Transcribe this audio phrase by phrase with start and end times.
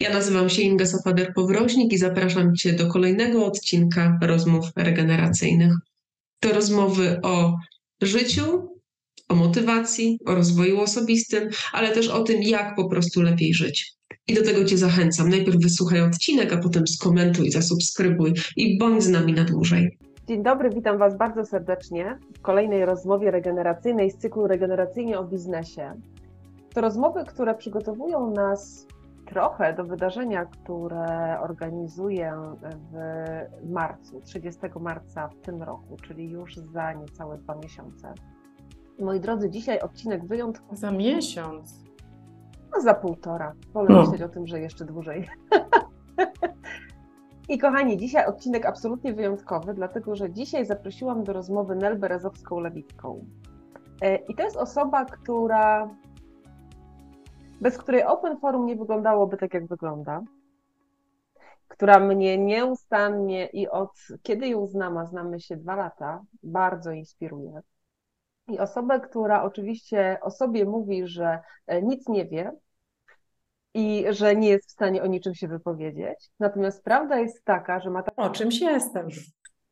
[0.00, 5.72] Ja nazywam się Inga Safader-Powroźnik i zapraszam Cię do kolejnego odcinka rozmów regeneracyjnych.
[6.40, 7.56] To rozmowy o
[8.02, 8.68] życiu,
[9.28, 13.94] o motywacji, o rozwoju osobistym, ale też o tym, jak po prostu lepiej żyć.
[14.28, 15.28] I do tego Cię zachęcam.
[15.28, 19.98] Najpierw wysłuchaj odcinek, a potem skomentuj, zasubskrybuj i bądź z nami na dłużej.
[20.28, 25.92] Dzień dobry, witam Was bardzo serdecznie w kolejnej rozmowie regeneracyjnej z cyklu Regeneracyjnie o biznesie.
[26.74, 28.86] To rozmowy, które przygotowują nas
[29.30, 32.32] trochę do wydarzenia, które organizuję
[32.92, 38.14] w marcu, 30 marca w tym roku, czyli już za niecałe dwa miesiące.
[39.00, 40.76] Moi drodzy, dzisiaj odcinek wyjątkowy.
[40.76, 41.84] Za miesiąc.
[42.74, 43.52] No za półtora.
[43.72, 44.00] Wolę No.
[44.00, 45.28] myśleć o tym, że jeszcze dłużej.
[47.48, 53.20] I kochani, dzisiaj odcinek absolutnie wyjątkowy, dlatego że dzisiaj zaprosiłam do rozmowy Nel Berezowską-Lewicką.
[54.02, 55.88] E, I to jest osoba, która
[57.60, 60.22] bez której Open Forum nie wyglądałoby tak, jak wygląda,
[61.68, 63.90] która mnie nieustannie i od
[64.22, 67.60] kiedy ją znam, a znamy się dwa lata, bardzo inspiruje.
[68.48, 72.52] I osobę, która oczywiście o sobie mówi, że e, nic nie wie
[73.74, 76.30] i że nie jest w stanie o niczym się wypowiedzieć.
[76.38, 79.08] Natomiast prawda jest taka, że ma tak O czymś jestem.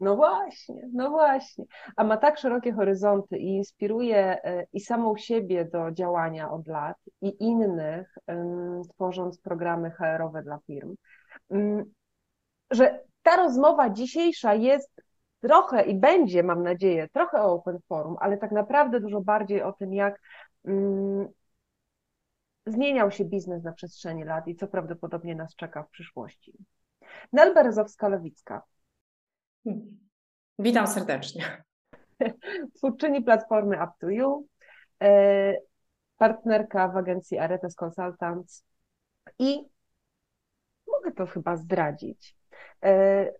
[0.00, 1.64] No właśnie, no właśnie.
[1.96, 6.96] A ma tak szerokie horyzonty i inspiruje e, i samą siebie do działania od lat,
[7.20, 8.14] i innych,
[8.88, 10.94] tworząc programy HR-owe dla firm,
[11.50, 11.84] mm,
[12.70, 15.02] że ta rozmowa dzisiejsza jest
[15.40, 19.72] trochę i będzie, mam nadzieję, trochę o Open Forum, ale tak naprawdę dużo bardziej o
[19.72, 20.20] tym, jak
[20.64, 21.28] mm,
[22.66, 26.52] zmieniał się biznes na przestrzeni lat i co prawdopodobnie nas czeka w przyszłości.
[27.32, 28.60] Nel Berezowska-Lewicka.
[30.58, 31.62] Witam serdecznie.
[32.76, 34.46] twórczyni platformy Up to You,
[35.02, 35.54] e,
[36.16, 38.64] partnerka w agencji Aretes Consultants
[39.38, 39.60] i
[40.86, 42.36] mogę to chyba zdradzić.
[42.84, 43.32] e,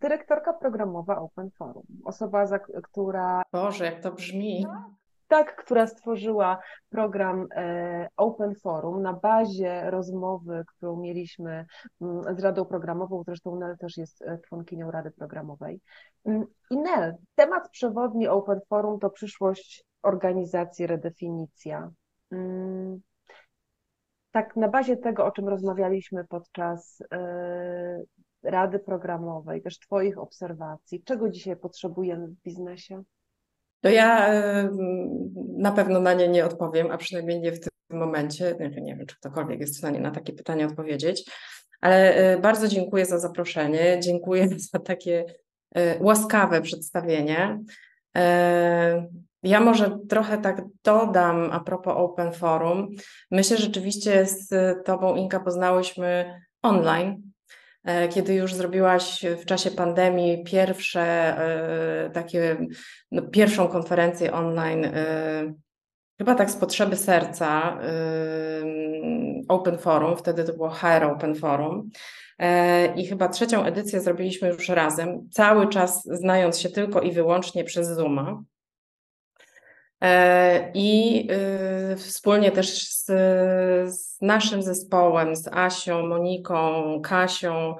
[0.00, 4.66] Dyrektorka programowa Open Forum, osoba, która Boże, jak to brzmi.
[5.30, 6.58] Tak, która stworzyła
[6.88, 11.66] program e, Open Forum na bazie rozmowy, którą mieliśmy
[12.00, 15.80] mm, z Radą Programową, zresztą Nel też jest e, członkinią Rady Programowej.
[16.24, 21.90] Mm, I Nel, temat przewodni Open Forum to przyszłość organizacji, redefinicja.
[22.32, 23.00] Mm,
[24.30, 28.02] Tak, na bazie tego, o czym rozmawialiśmy podczas e,
[28.42, 33.02] Rady Programowej, też Twoich obserwacji, czego dzisiaj potrzebujemy w biznesie?
[33.80, 34.30] To ja
[35.56, 38.56] na pewno na nie nie odpowiem, a przynajmniej nie w tym momencie.
[38.60, 41.30] Nie, nie wiem, czy ktokolwiek jest w stanie na takie pytanie odpowiedzieć,
[41.80, 44.00] ale e, bardzo dziękuję za zaproszenie.
[44.02, 45.24] Dziękuję za takie
[45.74, 47.60] e, łaskawe przedstawienie.
[48.16, 49.06] E,
[49.42, 52.88] Ja może trochę tak dodam a propos Open Forum.
[53.30, 54.48] My się rzeczywiście z
[54.84, 57.29] Tobą, Inka, poznałyśmy online,
[58.10, 62.56] kiedy już zrobiłaś w czasie pandemii pierwsze e, takie,
[63.12, 65.54] no, pierwszą konferencję online, e,
[66.18, 67.78] chyba tak z potrzeby serca,
[69.48, 71.90] Open Forum, wtedy to było HR Open Forum.
[72.38, 77.64] E, I chyba trzecią edycję zrobiliśmy już razem, cały czas znając się tylko i wyłącznie
[77.64, 78.42] przez Zooma.
[80.02, 81.28] E, I
[81.92, 83.06] y, wspólnie też z,
[83.94, 87.76] z naszym zespołem, z Asią, Moniką, Kasią,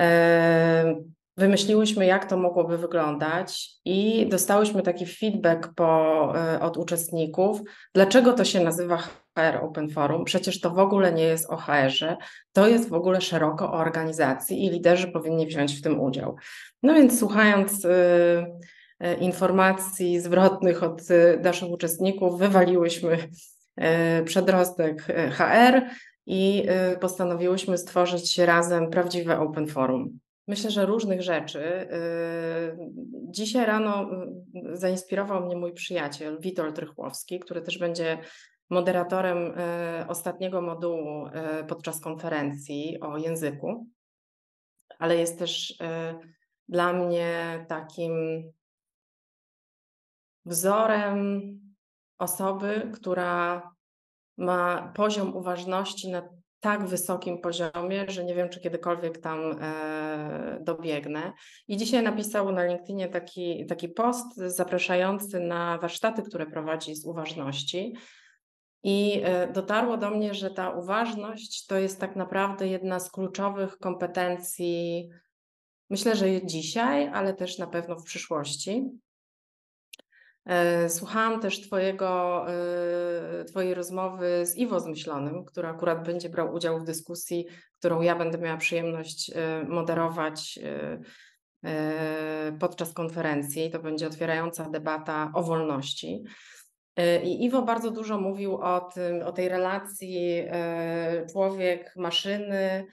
[0.00, 0.94] e,
[1.36, 7.60] wymyśliłyśmy, jak to mogłoby wyglądać, i dostałyśmy taki feedback po, e, od uczestników,
[7.94, 10.24] dlaczego to się nazywa HR Open Forum.
[10.24, 12.16] Przecież to w ogóle nie jest o HR-ze,
[12.52, 16.36] to jest w ogóle szeroko o organizacji i liderzy powinni wziąć w tym udział.
[16.82, 17.84] No więc słuchając.
[17.84, 18.79] y, e,
[19.20, 23.18] informacji zwrotnych od e, naszych uczestników, wywaliłyśmy
[23.76, 25.82] e, przedrostek e, HR
[26.26, 30.18] i e, postanowiłyśmy stworzyć razem prawdziwe Open Forum.
[30.48, 31.62] Myślę, że różnych rzeczy.
[31.64, 32.76] E,
[33.30, 34.10] Dzisiaj rano
[34.72, 38.18] zainspirował mnie mój przyjaciel Witold Rychłowski, który też będzie
[38.70, 43.86] moderatorem e, ostatniego modułu e, podczas konferencji o języku,
[44.98, 46.18] ale jest też e,
[46.68, 48.12] dla mnie takim
[50.44, 51.40] wzorem
[52.18, 53.62] osoby, która
[54.36, 56.22] ma poziom uważności na
[56.60, 61.32] tak wysokim poziomie, że nie wiem, czy kiedykolwiek tam e, dobiegnę.
[61.68, 67.94] I dzisiaj napisał na LinkedInie taki, taki post zapraszający na warsztaty, które prowadzi z uważności.
[68.82, 73.78] I e, dotarło do mnie, że ta uważność to jest tak naprawdę jedna z kluczowych
[73.78, 75.08] kompetencji,
[75.90, 78.90] myślę, że dzisiaj, ale też na pewno w przyszłości.
[80.46, 86.80] E, słuchałam też twojego, e, Twojej rozmowy z Iwo Zmyślonym, który akurat będzie brał udział
[86.80, 87.46] w dyskusji,
[87.78, 90.58] którą ja będę miała przyjemność e, moderować
[92.60, 93.70] podczas konferencji.
[93.70, 96.24] To będzie otwierająca debata o wolności.
[97.24, 100.44] I Iwo bardzo dużo mówił o, tym, o tej relacji
[101.32, 102.86] człowiek-maszyny,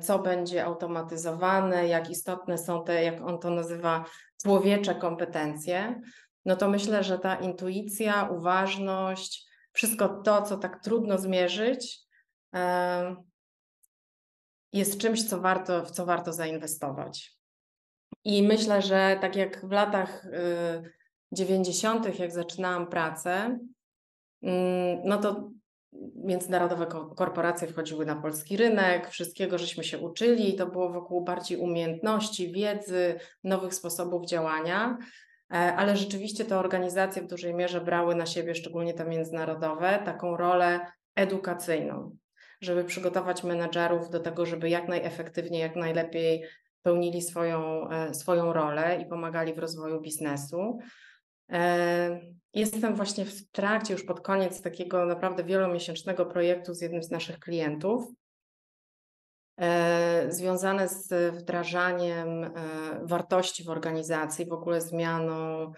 [0.00, 4.04] co będzie automatyzowane, jak istotne są te, jak on to nazywa,
[4.42, 6.00] człowiecze kompetencje
[6.44, 11.98] no to myślę, że ta intuicja, uważność, wszystko to, co tak trudno zmierzyć,
[14.72, 17.36] jest czymś, co warto, w co warto zainwestować.
[18.24, 20.26] I myślę, że tak jak w latach
[21.32, 23.58] 90., y, jak zaczynałam pracę,
[24.42, 25.50] mm, no to
[26.16, 26.86] międzynarodowe
[27.16, 33.20] korporacje wchodziły na polski rynek, wszystkiego żeśmy się uczyli, to było wokół bardziej umiejętności, wiedzy,
[33.44, 34.98] nowych sposobów działania.
[35.52, 40.36] E, ale rzeczywiście te organizacje w dużej mierze brały na siebie, szczególnie te międzynarodowe, taką
[40.36, 40.80] rolę
[41.14, 42.16] edukacyjną,
[42.60, 46.44] żeby przygotować menedżerów do tego, żeby jak najefektywniej, jak najlepiej
[46.82, 50.78] pełnili swoją, e, swoją rolę i pomagali w rozwoju biznesu.
[51.52, 52.20] E,
[52.54, 57.38] jestem właśnie w trakcie, już pod koniec takiego naprawdę wielomiesięcznego projektu z jednym z naszych
[57.38, 58.12] klientów,
[60.28, 62.50] związane z wdrażaniem e,
[63.02, 65.72] wartości w organizacji, w ogóle zmianą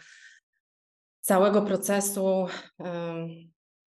[1.21, 2.47] całego procesu,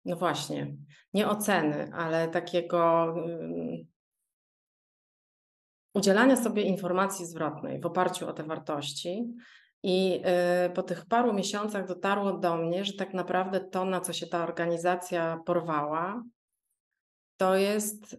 [0.05, 0.75] no właśnie,
[1.13, 3.13] nie oceny, ale takiego
[5.93, 9.33] udzielania sobie informacji zwrotnej w oparciu o te wartości.
[9.83, 14.13] I e, po tych paru miesiącach dotarło do mnie, że tak naprawdę to, na co
[14.13, 16.23] się ta organizacja porwała,
[17.37, 18.17] to jest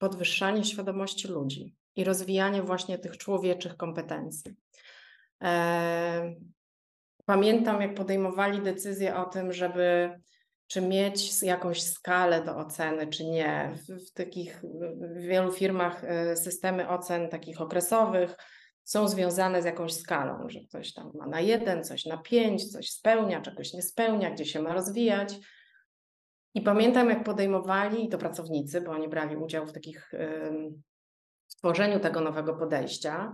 [0.00, 4.54] podwyższanie świadomości ludzi i rozwijanie właśnie tych człowieczych kompetencji.
[7.24, 10.10] Pamiętam, jak podejmowali decyzję o tym, żeby
[10.66, 13.72] czy mieć jakąś skalę do oceny, czy nie.
[13.74, 14.62] W, w takich
[15.16, 18.36] w wielu firmach e, systemy ocen takich okresowych
[18.84, 22.90] są związane z jakąś skalą, że ktoś tam ma na jeden, coś na pięć, coś
[22.90, 25.34] spełnia, czegoś nie spełnia, gdzie się ma rozwijać.
[26.54, 30.12] I pamiętam, jak podejmowali, i to pracownicy, bo oni brali udział w takich
[31.48, 33.32] w tworzeniu tego nowego podejścia,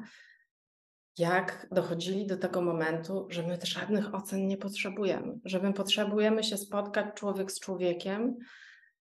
[1.19, 6.57] jak dochodzili do tego momentu, że my żadnych ocen nie potrzebujemy, że my potrzebujemy się
[6.57, 8.37] spotkać człowiek z człowiekiem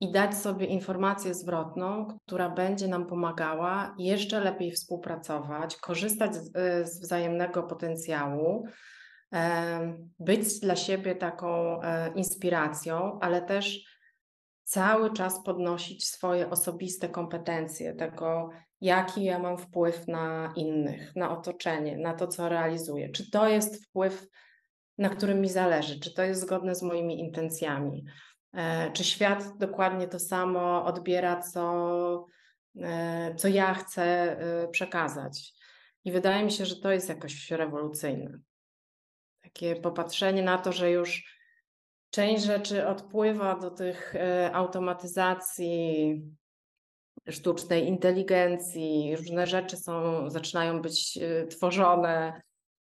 [0.00, 6.52] i dać sobie informację zwrotną, która będzie nam pomagała jeszcze lepiej współpracować, korzystać z,
[6.88, 8.67] z wzajemnego potencjału,
[10.19, 13.85] być dla siebie taką e, inspiracją, ale też
[14.65, 18.50] cały czas podnosić swoje osobiste kompetencje, tego,
[18.81, 23.09] jaki ja mam wpływ na innych, na otoczenie, na to, co realizuję.
[23.09, 24.27] Czy to jest wpływ,
[24.99, 28.05] na którym mi zależy, czy to jest zgodne z moimi intencjami,
[28.55, 32.26] e, czy świat dokładnie to samo odbiera, co,
[32.81, 34.37] e, co ja chcę
[34.73, 35.53] przekazać.
[36.05, 38.41] I wydaje mi się, że to jest jakoś rewolucyjne
[39.43, 41.41] takie popatrzenie na to, że już
[42.11, 46.23] część rzeczy odpływa do tych e, automatyzacji,
[47.29, 52.43] sztucznej inteligencji, różne rzeczy są, zaczynają być e, tworzone.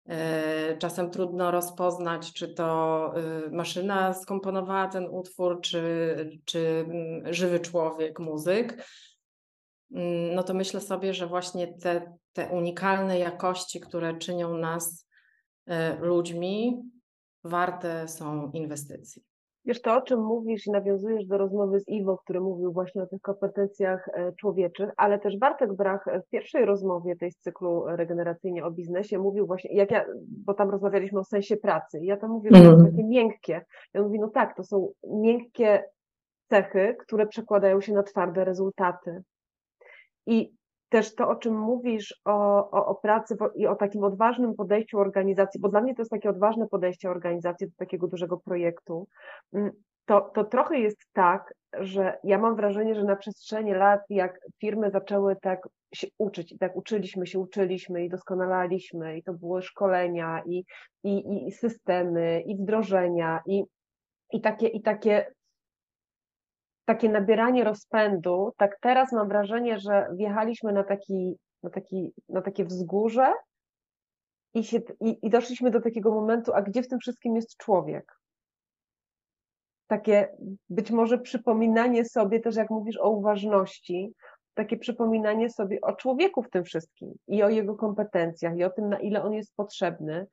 [0.08, 3.14] E, czasem trudno rozpoznać, czy to
[3.52, 8.86] maszyna skomponowała ten utwór, czy, czy mm, żywy człowiek, muzyk.
[9.94, 15.05] Mm, no to myślę sobie, że właśnie te, te unikalne jakości, które czynią nas
[16.00, 16.82] ludźmi,
[17.44, 19.22] warte są inwestycji.
[19.66, 23.06] Wiesz, to o czym mówisz i nawiązujesz do rozmowy z Iwo, który mówił właśnie o
[23.06, 28.64] tych kompetencjach e, człowieczych, ale też Bartek Brach w pierwszej rozmowie tej z cyklu regeneracyjnie
[28.64, 30.04] o biznesie mówił właśnie, jak ja,
[30.44, 32.90] bo tam rozmawialiśmy o sensie pracy, i ja tam mówię, że to są mhm.
[32.90, 33.64] takie miękkie.
[33.94, 35.84] Ja mówię, no tak, to są miękkie
[36.50, 39.22] cechy, które przekładają się na twarde rezultaty.
[40.26, 40.52] I
[40.88, 45.60] też to, o czym mówisz, o, o, o pracy i o takim odważnym podejściu organizacji,
[45.60, 49.08] bo dla mnie to jest takie odważne podejście organizacji do takiego dużego projektu,
[49.52, 49.70] mm,
[50.06, 54.90] to, to trochę jest tak, że ja mam wrażenie, że na przestrzeni lat, jak firmy
[54.90, 60.42] zaczęły tak się uczyć, i tak uczyliśmy się, uczyliśmy i doskonalaliśmy, i to były szkolenia,
[60.46, 60.64] i,
[61.04, 63.64] i, i systemy, i wdrożenia, i,
[64.32, 65.26] i, takie, i takie
[66.86, 72.64] takie nabieranie rozpędu, tak teraz mam wrażenie, że wjechaliśmy na, taki, na, taki, na takie
[72.64, 73.32] wzgórze
[74.54, 78.12] i, się, i, i doszliśmy do takiego momentu, a gdzie w tym wszystkim jest człowiek?
[79.86, 80.36] Takie
[80.68, 84.12] być może przypominanie sobie też, jak mówisz o uważności,
[84.54, 88.88] takie przypominanie sobie o człowieku w tym wszystkim i o jego kompetencjach i o tym,
[88.88, 90.26] na ile on jest potrzebny.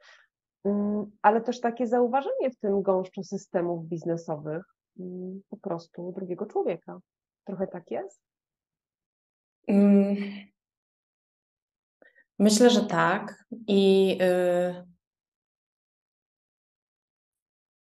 [0.66, 4.64] Mm, ale też takie zauważenie w tym gąszczu systemów biznesowych
[5.50, 7.00] po prostu drugiego człowieka.
[7.46, 8.22] Trochę tak jest?
[9.68, 10.16] Mm.
[12.40, 13.46] Myślę, że tak.
[13.68, 14.86] I y,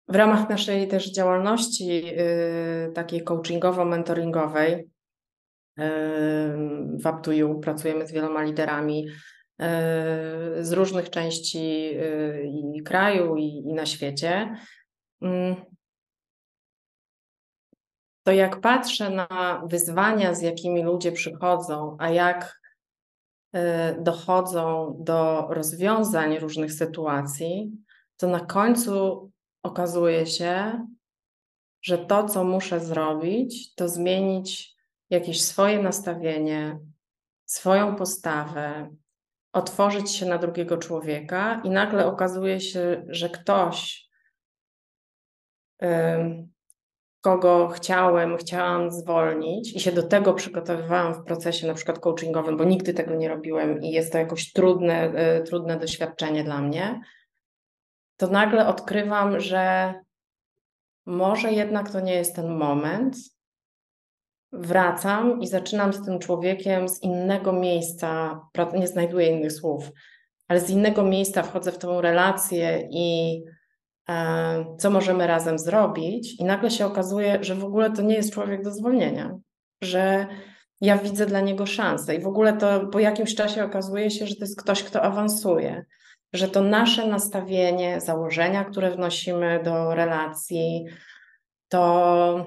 [0.08, 4.86] w ramach naszej też działalności y, takiej coachingowo-mentoringowej y,
[6.98, 9.06] w UpToYou pracujemy z wieloma liderami
[10.60, 11.90] z różnych części
[12.76, 14.56] i kraju, i, i na świecie.
[18.26, 22.60] To jak patrzę na wyzwania, z jakimi ludzie przychodzą, a jak
[23.56, 27.72] Y, dochodzą do rozwiązań różnych sytuacji,
[28.16, 29.30] to na końcu
[29.62, 30.86] okazuje się,
[31.82, 34.74] że to, co muszę zrobić, to zmienić
[35.10, 36.78] jakieś swoje nastawienie,
[37.44, 38.90] swoją postawę,
[39.52, 44.08] otworzyć się na drugiego człowieka, i nagle okazuje się, że ktoś
[47.26, 52.64] kogo chciałem, chciałam zwolnić i się do tego przygotowywałam w procesie na przykład coachingowym, bo
[52.64, 57.00] nigdy tego nie robiłem i jest to jakoś trudne, e, trudne doświadczenie dla mnie,
[58.16, 59.94] to nagle odkrywam, że
[61.06, 63.16] może jednak to nie jest ten moment.
[64.52, 68.40] Wracam i zaczynam z tym człowiekiem z innego miejsca,
[68.74, 69.90] nie znajduję innych słów,
[70.48, 73.42] ale z innego miejsca wchodzę w tą relację i
[74.78, 78.64] co możemy razem zrobić, i nagle się okazuje, że w ogóle to nie jest człowiek
[78.64, 79.38] do zwolnienia,
[79.82, 80.26] że
[80.80, 84.34] ja widzę dla niego szansę i w ogóle to po jakimś czasie okazuje się, że
[84.34, 85.84] to jest ktoś, kto awansuje,
[86.32, 90.84] że to nasze nastawienie, założenia, które wnosimy do relacji,
[91.68, 92.46] to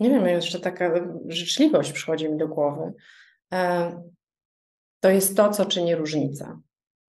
[0.00, 0.90] nie wiem, jeszcze taka
[1.28, 2.92] życzliwość przychodzi mi do głowy.
[3.52, 3.92] E,
[5.00, 6.60] to jest to, co czyni różnicę.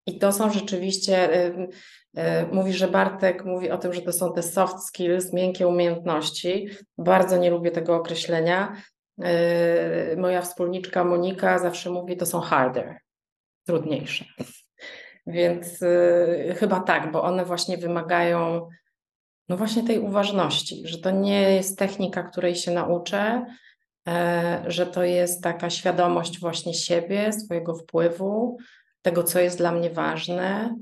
[0.08, 1.30] I to są rzeczywiście
[2.18, 6.68] E, mówi, że Bartek mówi o tym, że to są te soft skills, miękkie umiejętności.
[6.98, 8.76] Bardzo nie lubię tego określenia.
[9.22, 12.98] E, moja wspólniczka Monika zawsze mówi, to są harder,
[13.66, 14.26] trudniejsze.
[15.28, 18.70] Więc e, chyba tak, bo one właśnie wymagają
[19.50, 23.46] no właśnie tej uważności, że to nie jest technika, której się nauczę,
[24.68, 28.58] że to jest taka świadomość właśnie siebie, swojego wpływu,
[29.08, 30.76] tego, co jest dla mnie ważne,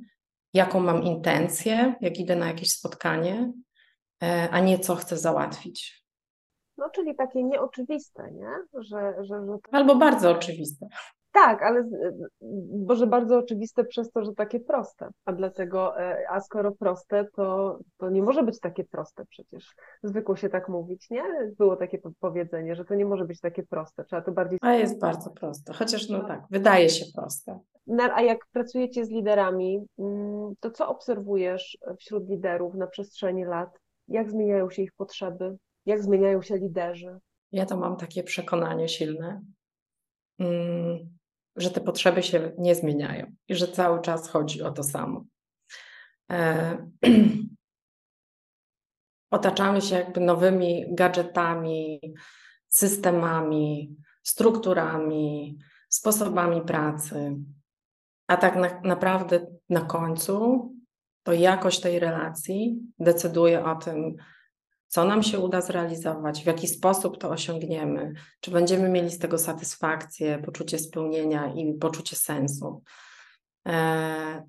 [0.53, 3.53] jaką mam intencję, jak idę na jakieś spotkanie,
[4.23, 6.05] e, a nie co chcę załatwić.
[6.77, 8.49] No, czyli takie nieoczywiste, nie?
[8.73, 9.57] Że, że, że...
[9.71, 10.87] Albo bardzo oczywiste.
[11.35, 11.89] Tak, ale
[12.87, 15.09] może bardzo oczywiste przez to, że takie proste.
[15.25, 19.75] A dlatego, e, a skoro proste, to, to nie może być takie proste przecież.
[20.03, 21.23] Zwykło się tak mówić, nie?
[21.57, 24.03] Było takie powiedzenie, że to nie może być takie proste.
[24.03, 24.59] Trzeba to bardziej.
[24.61, 27.59] A jest bardzo proste, chociaż no tak, wydaje się proste.
[28.13, 33.79] A jak pracujecie z liderami, mm, to co obserwujesz wśród liderów na przestrzeni lat?
[34.07, 35.57] Jak zmieniają się ich potrzeby?
[35.85, 37.19] Jak zmieniają się liderzy?
[37.51, 39.41] Ja to mam takie przekonanie silne,
[40.39, 41.14] mm,
[41.55, 45.25] że te potrzeby się nie zmieniają i że cały czas chodzi o to samo.
[46.31, 46.77] E,
[49.31, 52.01] otaczamy się jakby nowymi gadżetami,
[52.67, 55.57] systemami, strukturami,
[55.89, 57.35] sposobami pracy,
[58.27, 60.71] a tak na, naprawdę na końcu
[61.23, 64.15] to jakość tej relacji decyduje o tym,
[64.95, 69.37] co nam się uda zrealizować, w jaki sposób to osiągniemy, czy będziemy mieli z tego
[69.37, 72.83] satysfakcję, poczucie spełnienia i poczucie sensu.
[73.67, 74.43] E,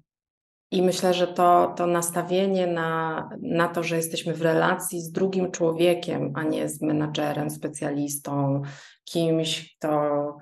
[0.70, 5.50] I myślę, że to, to nastawienie na, na to, że jesteśmy w relacji z drugim
[5.50, 8.62] człowiekiem, a nie z menadżerem, specjalistą,
[9.04, 10.36] kimś, kto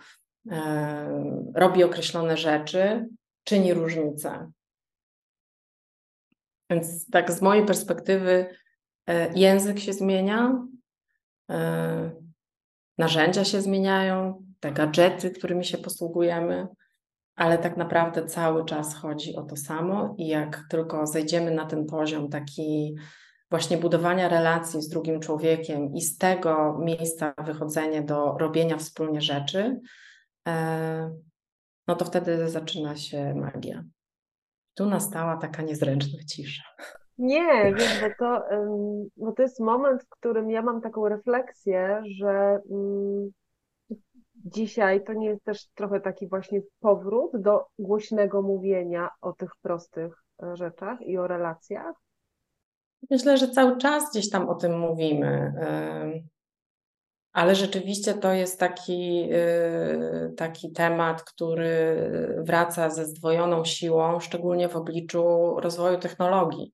[0.50, 3.08] e, robi określone rzeczy,
[3.44, 4.50] czyni różnicę.
[6.70, 8.63] Więc tak z mojej perspektywy
[9.34, 10.66] język się zmienia,
[11.50, 12.10] e,
[12.98, 16.66] narzędzia się zmieniają, te gadżety, którymi się posługujemy,
[17.36, 21.86] ale tak naprawdę cały czas chodzi o to samo i jak tylko zejdziemy na ten
[21.86, 22.96] poziom taki
[23.50, 29.80] właśnie budowania relacji z drugim człowiekiem i z tego miejsca wychodzenie do robienia wspólnie rzeczy,
[30.48, 31.10] e,
[31.86, 33.84] no to wtedy zaczyna się magia.
[34.74, 36.62] Tu nastała taka niezręczna cisza.
[37.18, 38.42] Nie, wiesz, bo to,
[39.16, 43.30] bo to jest moment, w którym ja mam taką refleksję, że mm,
[44.34, 50.24] dzisiaj to nie jest też trochę taki właśnie powrót do głośnego mówienia o tych prostych
[50.42, 51.96] e, rzeczach i o relacjach?
[53.10, 55.52] Myślę, że cały czas gdzieś tam o tym mówimy.
[57.32, 61.96] Ale rzeczywiście to jest taki, y, taki temat, który
[62.38, 66.72] wraca ze zdwojoną siłą, szczególnie w obliczu rozwoju technologii.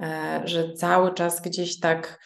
[0.00, 2.20] E, że cały czas gdzieś tak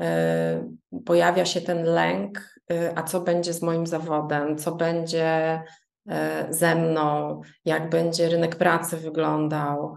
[0.00, 0.68] e,
[1.06, 5.62] pojawia się ten lęk, y, a co będzie z moim zawodem, co będzie
[6.08, 9.96] e, ze mną, jak będzie rynek pracy wyglądał,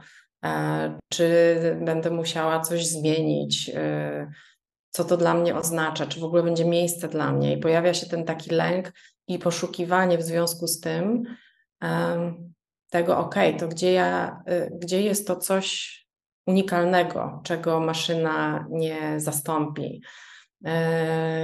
[1.09, 3.71] czy będę musiała coś zmienić
[4.89, 7.53] co to dla mnie oznacza, czy w ogóle będzie miejsce dla mnie.
[7.53, 8.91] I pojawia się ten taki lęk
[9.27, 11.23] i poszukiwanie w związku z tym
[12.89, 14.43] tego, ok, to gdzie, ja,
[14.79, 16.02] gdzie jest to coś
[16.45, 20.01] unikalnego, czego maszyna nie zastąpi,
[20.67, 20.69] y,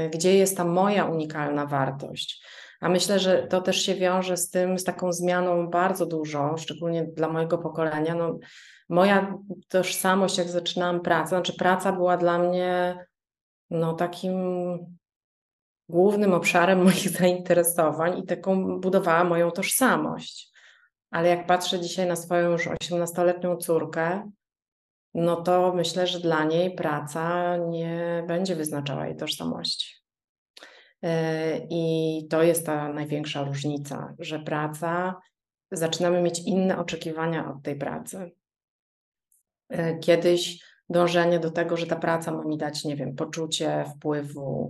[0.09, 2.43] gdzie jest ta moja unikalna wartość.
[2.81, 7.03] A myślę, że to też się wiąże z tym, z taką zmianą bardzo dużą, szczególnie
[7.03, 8.15] dla mojego pokolenia.
[8.15, 8.39] No,
[8.89, 9.33] moja
[9.67, 12.97] tożsamość, jak zaczynałam pracę, znaczy praca była dla mnie
[13.69, 14.35] no, takim
[15.89, 20.49] głównym obszarem moich zainteresowań i taką budowała moją tożsamość.
[21.11, 24.31] Ale jak patrzę dzisiaj na swoją już 18-letnią córkę,
[25.13, 29.95] no to myślę, że dla niej praca nie będzie wyznaczała jej tożsamości.
[31.03, 35.15] E, I to jest ta największa różnica, że praca,
[35.71, 38.31] zaczynamy mieć inne oczekiwania od tej pracy.
[39.69, 44.69] E, kiedyś dążenie do tego, że ta praca ma mi dać, nie wiem, poczucie wpływu,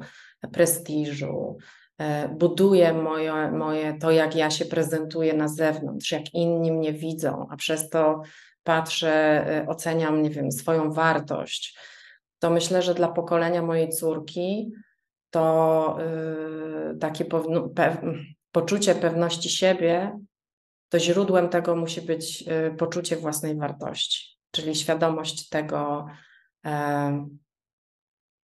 [0.52, 1.58] prestiżu,
[1.98, 7.48] e, buduje moje, moje to, jak ja się prezentuję na zewnątrz, jak inni mnie widzą,
[7.50, 8.22] a przez to
[8.70, 9.14] patrzę,
[9.48, 11.80] e, oceniam, nie wiem, swoją wartość.
[12.40, 14.72] To myślę, że dla pokolenia mojej córki
[15.30, 15.98] to
[16.90, 17.98] yy, takie pewno, pew,
[18.52, 20.20] poczucie pewności siebie,
[20.90, 26.06] to źródłem tego musi być yy, poczucie własnej wartości czyli świadomość tego,
[26.66, 27.28] e,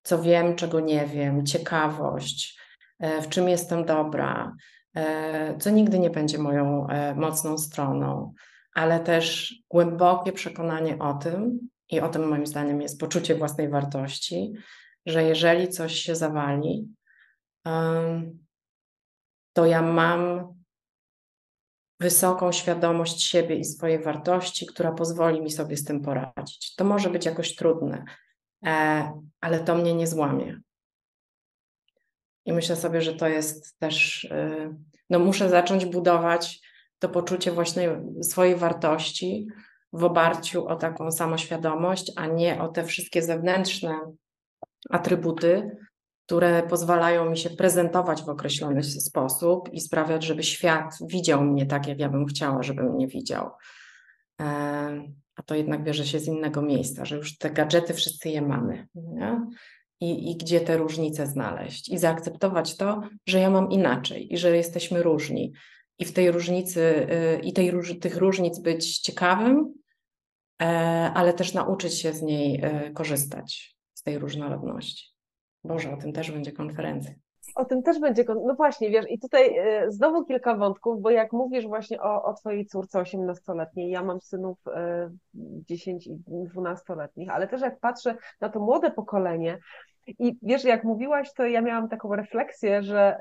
[0.03, 2.59] co wiem, czego nie wiem, ciekawość,
[2.99, 4.53] e, w czym jestem dobra,
[5.59, 8.33] co nigdy nie będzie moją mocną stroną,
[8.75, 14.53] ale też głębokie przekonanie o tym, i o tym moim zdaniem jest poczucie własnej wartości,
[15.05, 16.87] że jeżeli coś się zawali,
[19.53, 20.53] to ja mam
[21.99, 26.75] wysoką świadomość siebie i swojej wartości, która pozwoli mi sobie z tym poradzić.
[26.75, 28.05] To może być jakoś trudne,
[28.65, 30.59] e, ale to mnie nie złamie.
[32.45, 34.73] I myślę sobie, że to jest też, e,
[35.09, 36.64] no muszę zacząć budować
[37.05, 39.47] to poczucie właśnie swojej wartości
[39.93, 43.99] w oparciu o taką samoświadomość, a nie o te wszystkie zewnętrzne
[44.89, 45.77] atrybuty,
[46.25, 51.87] które pozwalają mi się prezentować w określony sposób i sprawiać, żeby świat widział mnie tak,
[51.87, 53.49] jak ja bym chciała, żeby mnie widział.
[54.41, 54.45] E,
[55.35, 58.87] a to jednak bierze się z innego miejsca, że już te gadżety wszyscy je mamy.
[60.01, 61.89] I, I gdzie te różnice znaleźć?
[61.89, 65.53] I zaakceptować to, że ja mam inaczej i że jesteśmy różni.
[65.99, 69.73] I w tej różnicy, y, i tej, tych różnic być ciekawym,
[70.61, 70.65] e,
[71.15, 75.15] ale też nauczyć się z niej y, korzystać, z tej różnorodności.
[75.63, 77.13] Boże, o tym też będzie konferencja.
[77.55, 81.33] O tym też będzie, no właśnie, wiesz, i tutaj y, znowu kilka wątków, bo jak
[81.33, 84.71] mówisz właśnie o, o twojej córce 18-letniej, ja mam synów y,
[85.33, 89.59] 10 i 12-letnich, ale też jak patrzę na to młode pokolenie
[90.19, 93.17] i wiesz, jak mówiłaś, to ja miałam taką refleksję, że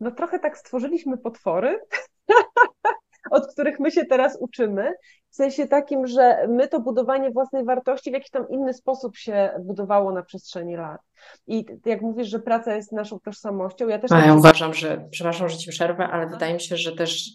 [0.00, 1.80] no trochę tak stworzyliśmy potwory,
[3.30, 4.92] od których my się teraz uczymy,
[5.30, 9.50] w sensie takim, że my to budowanie własnej wartości w jakiś tam inny sposób się
[9.60, 11.00] budowało na przestrzeni lat.
[11.46, 14.12] I jak mówisz, że praca jest naszą tożsamością, ja też...
[14.12, 17.26] A ja uważam, że, przepraszam, że Ci przerwę, ale wydaje mi się, że też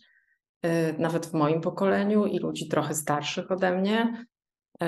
[0.63, 4.26] yy, nawet w moim pokoleniu i ludzi trochę starszych ode mnie,
[4.82, 4.88] yy,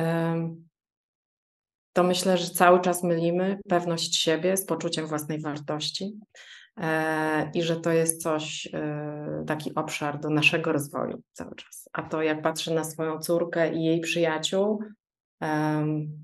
[1.94, 6.20] to myślę, że cały czas mylimy pewność siebie z poczuciem własnej wartości.
[6.78, 11.90] E, i że to jest coś, e, taki obszar do naszego rozwoju cały czas.
[11.94, 14.80] A to jak patrzę na swoją córkę i jej przyjaciół,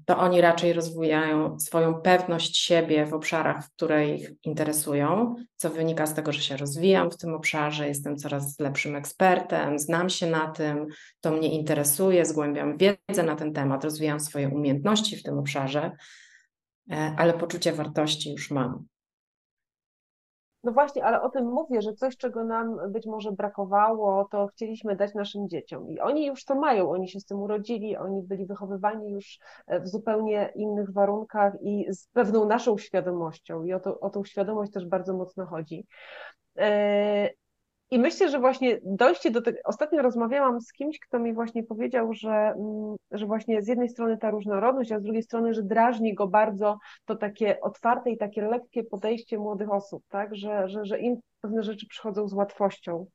[0.05, 6.13] to oni raczej rozwijają swoją pewność siebie w obszarach, które ich interesują, co wynika z
[6.13, 10.87] tego, że się rozwijam w tym obszarze, jestem coraz lepszym ekspertem, znam się na tym,
[11.21, 15.91] to mnie interesuje, zgłębiam wiedzę na ten temat, rozwijam swoje umiejętności w tym obszarze,
[16.91, 18.85] e, ale poczucie wartości już mam.
[20.63, 24.95] No właśnie, ale o tym mówię, że coś, czego nam być może brakowało, to chcieliśmy
[24.95, 25.89] dać naszym dzieciom.
[25.89, 29.79] I oni już to mają, oni się z tym urodzili, oni byli wychowywani już e,
[29.79, 33.63] w zupełnie innych warunkach i z pewną naszą świadomością.
[33.63, 35.85] I o, to, o tą świadomość też bardzo mocno chodzi.
[37.91, 39.57] I myślę, że właśnie dojście do tego.
[39.65, 44.17] Ostatnio rozmawiałam z kimś, kto mi właśnie powiedział, że, mm, że właśnie z jednej strony
[44.17, 48.41] ta różnorodność, a z drugiej strony, że drażni go bardzo to takie otwarte i takie
[48.41, 50.35] lekkie podejście młodych osób, tak?
[50.35, 53.05] że, że, że im pewne rzeczy przychodzą z łatwością.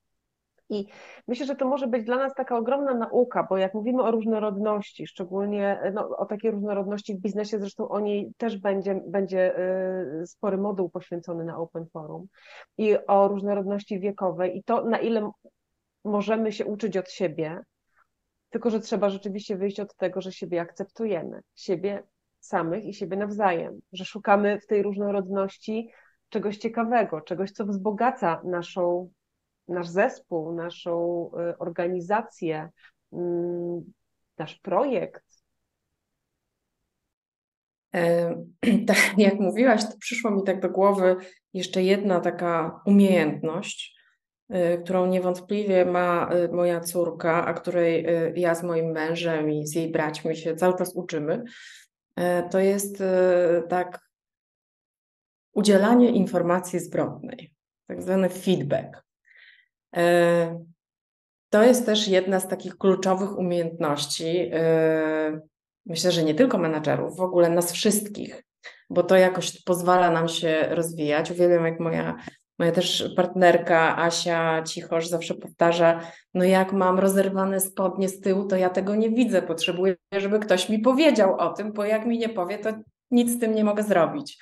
[0.70, 0.86] I
[1.28, 5.06] myślę, że to może być dla nas taka ogromna nauka, bo jak mówimy o różnorodności,
[5.06, 9.58] szczególnie no, o takiej różnorodności w biznesie, zresztą o niej też będzie, będzie
[10.22, 12.26] y, spory moduł poświęcony na Open Forum
[12.78, 15.30] i o różnorodności wiekowej i to, na ile
[16.04, 17.60] możemy się uczyć od siebie,
[18.50, 22.02] tylko że trzeba rzeczywiście wyjść od tego, że siebie akceptujemy, siebie
[22.40, 25.90] samych i siebie nawzajem, że szukamy w tej różnorodności
[26.28, 29.10] czegoś ciekawego, czegoś, co wzbogaca naszą
[29.68, 32.70] nasz zespół, naszą y, organizację,
[33.12, 33.92] mm,
[34.38, 35.24] nasz projekt.
[37.94, 38.34] E,
[38.86, 41.16] tak jak mówiłaś, to przyszło mi tak do głowy
[41.54, 43.96] jeszcze jedna taka umiejętność,
[44.54, 49.74] y, którą niewątpliwie ma y, moja córka, a której ja z moim mężem i z
[49.74, 51.44] jej braćmi się cały czas uczymy.
[52.16, 53.02] E, to jest
[53.68, 54.06] tak
[55.52, 57.54] udzielanie informacji zwrotnej,
[57.86, 59.05] tak zwany feedback.
[59.96, 60.64] E,
[61.50, 65.40] to jest też jedna z takich kluczowych umiejętności, e,
[65.86, 68.44] myślę, że nie tylko menadżerów, w ogóle nas wszystkich,
[68.90, 71.30] bo to jakoś pozwala nam się rozwijać.
[71.30, 72.16] Uwielbiam, jak moja,
[72.58, 76.00] moja też partnerka Asia Cichosz zawsze powtarza,
[76.34, 80.68] no jak mam rozerwane spodnie z tyłu, to ja tego nie widzę, potrzebuję, żeby ktoś
[80.68, 82.70] mi powiedział o tym, bo jak mi nie powie, to
[83.10, 84.38] nic z tym nie mogę zrobić.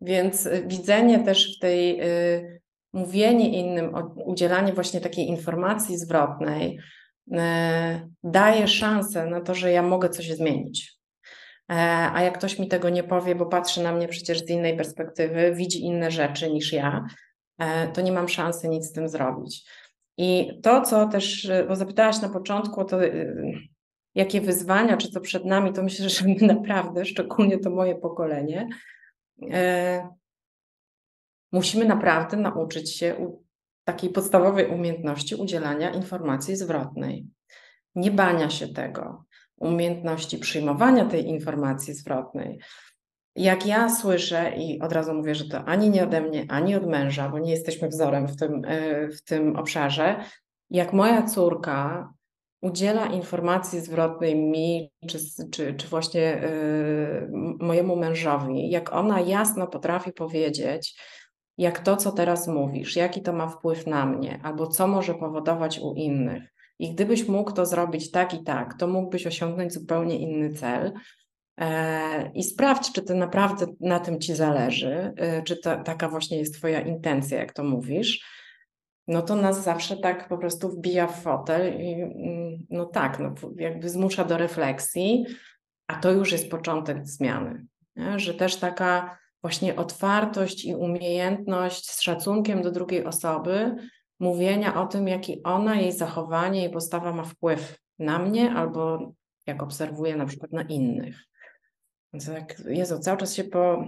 [0.00, 2.60] Więc widzenie też w tej y,
[2.92, 6.78] mówienie innym, udzielanie właśnie takiej informacji zwrotnej
[7.32, 10.98] e, daje szansę na to, że ja mogę coś zmienić.
[11.70, 11.74] E,
[12.14, 15.54] a jak ktoś mi tego nie powie, bo patrzy na mnie przecież z innej perspektywy,
[15.54, 17.04] widzi inne rzeczy niż ja,
[17.58, 19.64] e, to nie mam szansy nic z tym zrobić.
[20.16, 22.98] I to, co też, bo zapytałaś na początku, to
[24.14, 28.68] jakie wyzwania, czy co przed nami, to myślę, że my naprawdę, szczególnie to moje pokolenie,
[31.52, 33.38] musimy naprawdę nauczyć się
[33.84, 37.26] takiej podstawowej umiejętności udzielania informacji zwrotnej.
[37.94, 39.24] Nie bania się tego,
[39.56, 42.58] umiejętności przyjmowania tej informacji zwrotnej.
[43.36, 46.86] Jak ja słyszę, i od razu mówię, że to ani nie ode mnie, ani od
[46.86, 50.24] męża, bo nie jesteśmy wzorem w tym, e, w tym obszarze,
[50.70, 52.08] jak moja córka
[52.60, 55.18] udziela informacji zwrotnej mi, czy,
[55.50, 57.28] czy, czy właśnie y,
[57.60, 61.00] mojemu mężowi, jak ona jasno potrafi powiedzieć,
[61.58, 65.78] jak to, co teraz mówisz, jaki to ma wpływ na mnie, albo co może powodować
[65.78, 66.42] u innych.
[66.78, 70.92] I gdybyś mógł to zrobić tak i tak, to mógłbyś osiągnąć zupełnie inny cel.
[71.60, 76.38] E, I sprawdź, czy to naprawdę na tym ci zależy, e, czy to, taka właśnie
[76.38, 78.38] jest Twoja intencja, jak to mówisz.
[79.08, 83.34] No to nas zawsze tak po prostu wbija w fotel i mm, no tak, no
[83.56, 85.26] jakby zmusza do refleksji,
[85.86, 87.66] a to już jest początek zmiany.
[87.96, 88.18] Nie?
[88.18, 93.76] Że też taka właśnie otwartość i umiejętność z szacunkiem do drugiej osoby,
[94.20, 99.12] mówienia o tym, jaki ona, jej zachowanie, jej postawa ma wpływ na mnie albo
[99.46, 101.24] jak obserwuję na przykład na innych.
[102.12, 103.84] Więc jak, Jezu, cały czas się po,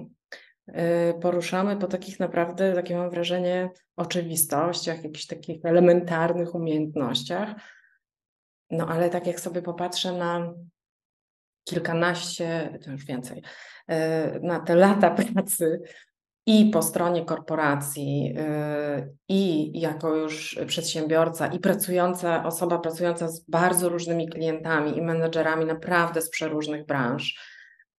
[0.69, 0.75] yy,
[1.23, 7.55] poruszamy po takich naprawdę, takie mam wrażenie, oczywistościach, jakichś takich elementarnych umiejętnościach.
[8.71, 10.55] No ale tak jak sobie popatrzę na
[11.65, 13.43] kilkanaście, to już więcej,
[14.42, 15.81] na te lata pracy
[16.46, 23.88] i po stronie korporacji, e, i jako już przedsiębiorca, i pracująca osoba pracująca z bardzo
[23.88, 27.38] różnymi klientami i menedżerami naprawdę z przeróżnych branż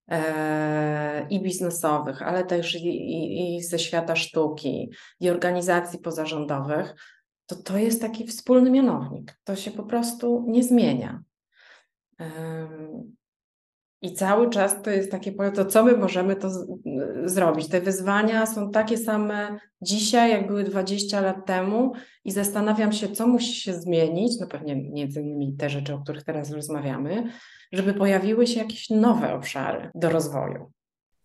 [0.08, 6.96] e, i biznesowych, ale też i, i, i ze świata sztuki, i organizacji pozarządowych,
[7.46, 9.40] to to jest taki wspólny mianownik.
[9.44, 11.24] To się po prostu nie zmienia.
[14.02, 16.68] I cały czas to jest takie pole, to co my możemy to z,
[17.26, 17.68] zrobić?
[17.68, 21.94] Te wyzwania są takie same dzisiaj, jak były 20 lat temu
[22.26, 26.24] i zastanawiam się, co musi się zmienić, no pewnie między innymi te rzeczy, o których
[26.24, 27.32] teraz rozmawiamy,
[27.72, 30.72] żeby pojawiły się jakieś nowe obszary do rozwoju.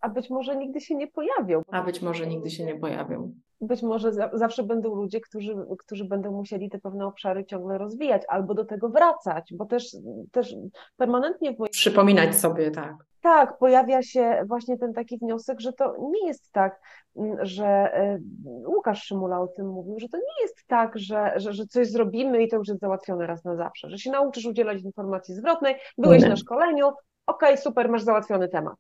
[0.07, 1.63] A być może nigdy się nie pojawią.
[1.71, 6.33] A być może nigdy się nie pojawią być może zawsze będą ludzie, którzy, którzy będą
[6.33, 9.97] musieli te pewne obszary ciągle rozwijać albo do tego wracać, bo też,
[10.33, 10.55] też
[10.97, 11.53] permanentnie.
[11.53, 12.95] W Przypominać sobie, tak.
[13.21, 16.81] Tak, pojawia się właśnie ten taki wniosek, że to nie jest tak,
[17.17, 18.19] mm, że e,
[18.67, 22.43] Łukasz Szymula o tym mówił, że to nie jest tak, że, że, że coś zrobimy
[22.43, 26.23] i to już jest załatwione raz na zawsze, że się nauczysz udzielać informacji zwrotnej, byłeś
[26.23, 26.29] nie.
[26.29, 28.75] na szkoleniu, okej, okay, super, masz załatwiony temat.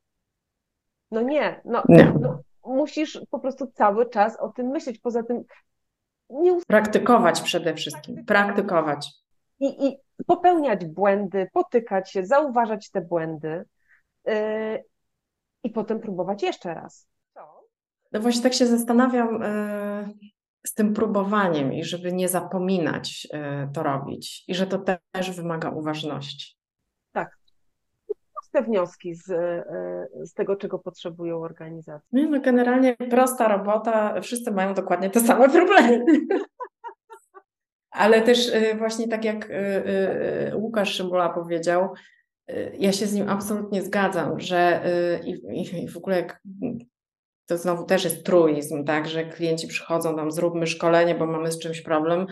[1.11, 2.14] No nie, no, nie.
[2.21, 4.99] no musisz po prostu cały czas o tym myśleć.
[4.99, 5.45] Poza tym
[6.31, 9.11] nie Praktykować przede wszystkim, praktykować.
[9.61, 13.64] I, I popełniać błędy, potykać się, zauważać te błędy
[14.27, 14.35] yy,
[15.62, 17.09] i potem próbować jeszcze raz.
[18.12, 20.29] No właśnie tak się zastanawiam yy,
[20.66, 24.79] z tym próbowaniem i żeby nie zapominać yy, to robić i że to
[25.12, 26.56] też wymaga uważności.
[28.57, 32.09] Proste wnioski z, yy, z tego, czego potrzebują organizacje.
[32.12, 36.05] No, no generalnie prosta robota, wszyscy mają dokładnie te same problemy.
[37.90, 39.49] Ale też właśnie tak jak
[40.55, 41.95] Łukasz Szymula powiedział,
[42.79, 44.85] ja się z nim absolutnie zgadzam, że
[45.25, 46.42] i, w ogóle jak
[47.47, 51.59] to znowu też jest truizm, tak, że klienci przychodzą tam, zróbmy szkolenie, bo mamy z
[51.59, 52.27] czymś problem.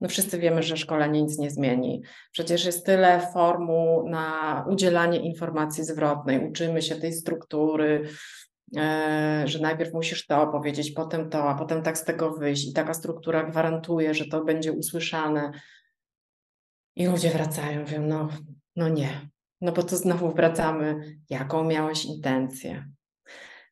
[0.00, 2.02] No wszyscy wiemy, że szkolenie nic nie zmieni.
[2.32, 6.48] Przecież jest tyle formuł na udzielanie informacji zwrotnej.
[6.48, 8.08] Uczymy się tej struktury,
[8.76, 12.68] e, że najpierw musisz to opowiedzieć, potem to, a potem tak z tego wyjść.
[12.68, 15.52] I taka struktura gwarantuje, że to będzie usłyszane.
[16.96, 18.28] I ludzie wracają, mówią, no,
[18.76, 19.28] no nie.
[19.60, 22.84] No bo to znowu wracamy, jaką miałeś intencję,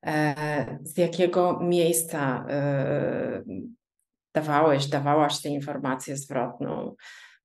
[0.06, 3.42] E, z jakiego miejsca e,
[4.34, 6.94] dawałeś, dawałaś tę informację zwrotną,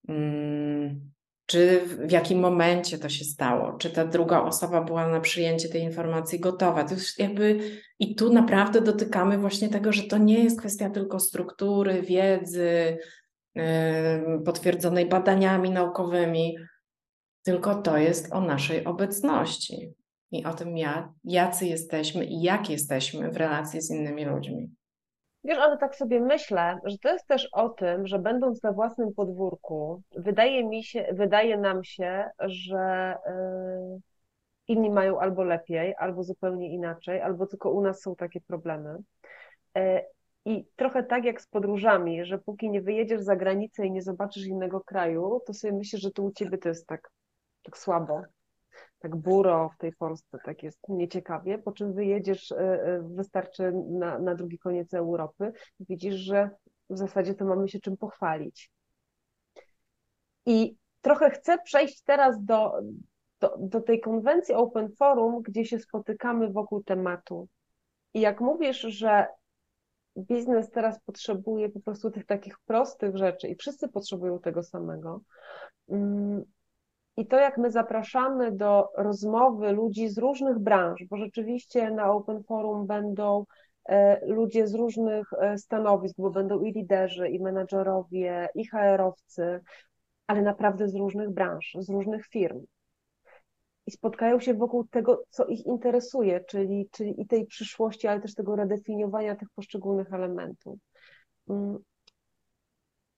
[0.09, 1.11] mm,
[1.45, 5.81] czy w jakim momencie to się stało, czy ta druga osoba była na przyjęcie tej
[5.81, 6.83] informacji gotowa.
[6.83, 7.59] To już jakby
[7.99, 12.97] i tu naprawdę dotykamy właśnie tego, że to nie jest kwestia tylko struktury, wiedzy,
[14.45, 16.57] potwierdzonej badaniami naukowymi,
[17.43, 19.93] tylko to jest o naszej obecności
[20.31, 24.69] i o tym, ja, jacy jesteśmy i jak jesteśmy w relacji z innymi ludźmi.
[25.47, 29.13] Wiesz, ale tak sobie myślę, że to jest też o tym, że będąc na własnym
[29.13, 33.99] podwórku, wydaje mi się, wydaje nam się, że yy,
[34.67, 38.97] inni mają albo lepiej, albo zupełnie inaczej, albo tylko u nas są takie problemy.
[39.75, 40.01] Yy,
[40.45, 44.45] I trochę tak jak z podróżami, że póki nie wyjedziesz za granicę i nie zobaczysz
[44.45, 47.11] innego kraju, to sobie myślę, że tu u ciebie to jest tak,
[47.63, 48.21] tak słabo
[48.99, 54.19] tak buro w tej Polsce, tak jest nieciekawie, po czym wyjedziesz, e, e, wystarczy na,
[54.19, 56.49] na drugi koniec Europy widzisz, że
[56.89, 58.71] w zasadzie to mamy się czym pochwalić.
[60.45, 62.73] I trochę chcę przejść teraz do,
[63.39, 67.47] do, do tej konwencji Open Forum, gdzie się spotykamy wokół tematu.
[68.13, 69.27] I jak mówisz, że
[70.17, 75.21] biznes teraz potrzebuje po prostu tych takich prostych rzeczy i wszyscy potrzebują tego samego,
[75.89, 76.43] mm,
[77.17, 82.43] i to, jak my zapraszamy do rozmowy ludzi z różnych branż, bo rzeczywiście na Open
[82.43, 83.45] Forum będą
[83.85, 89.61] e, ludzie z różnych e, stanowisk, bo będą i liderzy, i menedżerowie, i HR-owcy,
[90.27, 92.65] ale naprawdę z różnych branż, z różnych firm.
[93.87, 98.35] I spotkają się wokół tego, co ich interesuje, czyli, czyli i tej przyszłości, ale też
[98.35, 100.79] tego redefiniowania tych poszczególnych elementów.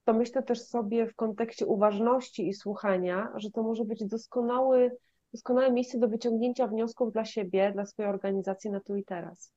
[0.10, 4.92] To myślę też sobie w kontekście uważności i słuchania, że to może być doskonały,
[5.34, 9.54] doskonałe miejsce do wyciągnięcia wniosków dla siebie, dla swojej organizacji na tu i teraz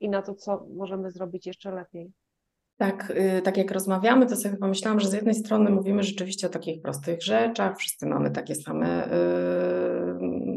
[0.00, 2.12] i na to, co możemy zrobić jeszcze lepiej.
[2.76, 6.50] Tak, y, tak jak rozmawiamy, to sobie pomyślałam, że z jednej strony mówimy rzeczywiście o
[6.50, 9.10] takich prostych rzeczach, wszyscy mamy takie same y,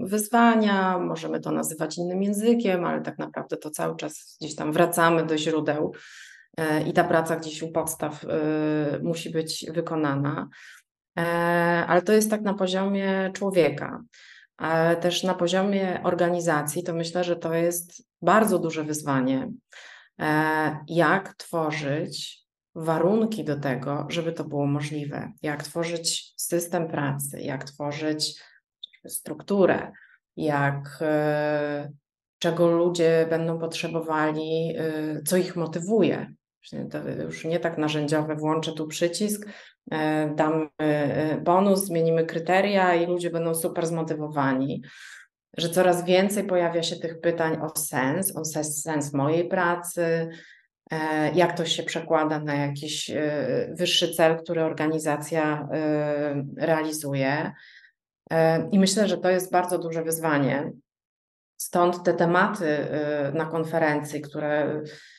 [0.03, 5.25] wyzwania, możemy to nazywać innym językiem, ale tak naprawdę to cały czas gdzieś tam wracamy
[5.25, 5.93] do źródeł
[6.85, 10.49] i ta praca gdzieś u podstaw e, musi być wykonana.
[11.19, 11.21] E,
[11.87, 14.03] ale to jest tak na poziomie człowieka,
[14.57, 19.51] ale też na poziomie organizacji, to myślę, że to jest bardzo duże wyzwanie,
[20.87, 22.43] jak tworzyć
[22.75, 28.41] warunki do tego, żeby to było możliwe, jak tworzyć system pracy, jak tworzyć
[29.07, 29.91] strukturę,
[30.35, 31.03] jak
[32.39, 34.75] czego ludzie będą potrzebowali,
[35.25, 36.33] co ich motywuje,
[37.23, 39.45] już nie tak narzędziowe, włączę tu przycisk,
[39.91, 44.83] e, dam e, bonus, zmienimy kryteria i ludzie będą super zmotywowani.
[45.57, 50.29] Że coraz więcej pojawia się tych pytań o sens, o sens mojej pracy,
[50.91, 53.11] e, jak to się przekłada na jakiś
[53.71, 55.67] wyższy cel, który organizacja
[56.57, 57.51] realizuje.
[58.71, 60.71] I myślę, że to jest bardzo duże wyzwanie.
[61.57, 62.87] Stąd te tematy
[63.33, 65.16] na konferencji, które E,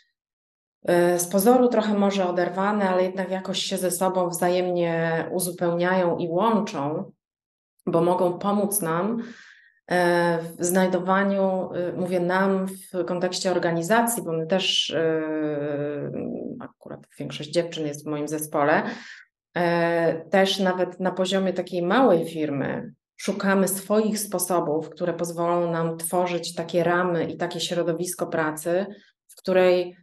[1.19, 7.13] z pozoru trochę może oderwane, ale jednak jakoś się ze sobą wzajemnie uzupełniają i łączą,
[7.87, 9.23] bo mogą pomóc nam
[9.87, 14.97] e, w znajdowaniu, e, mówię nam w kontekście organizacji, bo my też,
[16.61, 18.83] akurat większość dziewczyn jest w moim zespole,
[20.31, 26.85] też nawet na poziomie takiej małej firmy szukamy swoich sposobów, które pozwolą nam tworzyć takie
[26.85, 28.87] ramy i takie środowisko pracy,
[29.29, 29.97] w której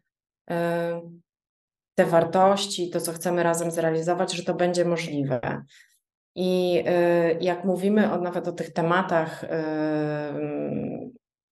[1.96, 5.64] te wartości, to co chcemy razem zrealizować, że to będzie możliwe.
[6.36, 6.84] I
[7.42, 9.46] jak mówimy o, nawet o tych tematach,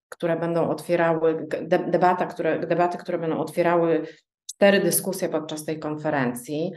[0.09, 1.47] które będą otwierały,
[1.87, 4.07] debata, które, debaty, które będą otwierały
[4.49, 6.71] cztery dyskusje podczas tej konferencji.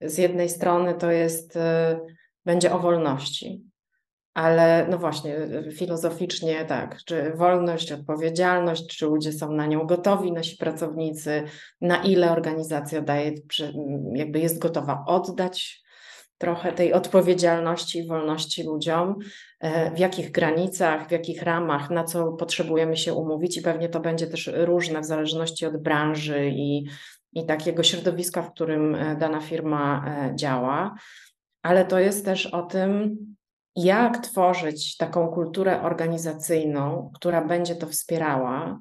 [0.00, 1.58] Z jednej strony to jest,
[2.44, 3.69] będzie o wolności,
[4.34, 5.36] ale no właśnie,
[5.72, 11.42] filozoficznie tak, czy wolność, odpowiedzialność, czy ludzie są na nią gotowi, nasi pracownicy,
[11.80, 13.32] na ile organizacja daje,
[14.14, 15.82] jakby jest gotowa oddać
[16.40, 19.16] trochę tej odpowiedzialności i wolności ludziom,
[19.60, 24.00] e, w jakich granicach, w jakich ramach, na co potrzebujemy się umówić i pewnie to
[24.00, 26.86] będzie też różne w zależności od branży i,
[27.32, 30.94] i takiego środowiska, w którym e, dana firma e, działa.
[31.62, 33.16] Ale to jest też o tym,
[33.76, 38.80] jak tworzyć taką kulturę organizacyjną, która będzie to wspierała,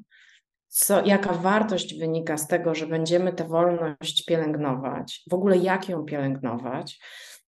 [0.68, 6.06] co, jaka wartość wynika z tego, że będziemy tę wolność pielęgnować, w ogóle jak ją
[6.06, 7.00] pielęgnować.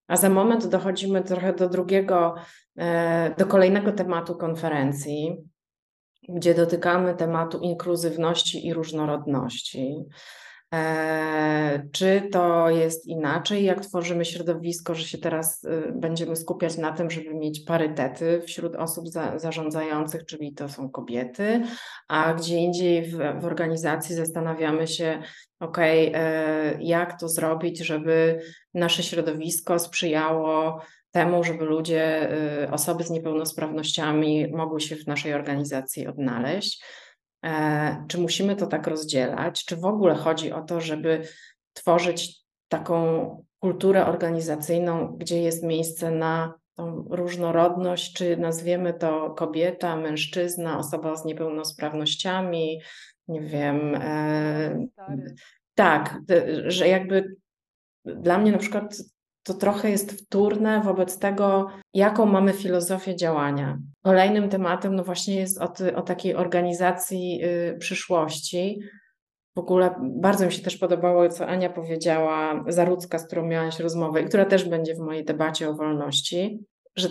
[0.08, 2.36] A za moment dochodzimy trochę do drugiego,
[2.78, 5.38] e, do kolejnego tematu konferencji,
[6.30, 10.06] gdzie dotykamy tematu inkluzywności i różnorodności.
[10.74, 16.92] E, czy to jest inaczej, jak tworzymy środowisko, że się teraz y, będziemy skupiać na
[16.92, 21.64] tym, żeby mieć parytety wśród osób za, zarządzających, czyli to są kobiety,
[22.08, 25.22] a gdzie indziej w, w organizacji zastanawiamy się,
[25.60, 28.42] ok, e, jak to zrobić, żeby
[28.74, 30.82] nasze środowisko sprzyjało
[31.12, 32.32] temu, żeby ludzie,
[32.64, 36.84] y, osoby z niepełnosprawnościami mogły się w naszej organizacji odnaleźć.
[37.44, 39.66] E, czy musimy to tak rozdzielać?
[39.66, 41.28] Czy w ogóle chodzi o to, żeby
[41.74, 50.78] tworzyć taką kulturę organizacyjną, gdzie jest miejsce na tą różnorodność, czy nazwiemy to kobieta, mężczyzna,
[50.78, 52.82] osoba z niepełnosprawnościami,
[53.28, 53.96] nie wiem.
[53.96, 54.88] E,
[55.76, 56.20] tak,
[56.68, 57.36] że jakby
[58.06, 58.98] dla mnie na przykład
[59.44, 63.80] to trochę jest wtórne wobec tego, jaką mamy filozofię działania.
[64.04, 68.80] Kolejnym tematem, no właśnie jest o, o takiej organizacji yy, przyszłości.
[69.56, 74.22] W ogóle bardzo mi się też podobało, co Ania powiedziała, Zarudzka, z którą miałaś rozmowę
[74.22, 76.60] i która też będzie w mojej debacie o wolności,
[76.96, 77.10] że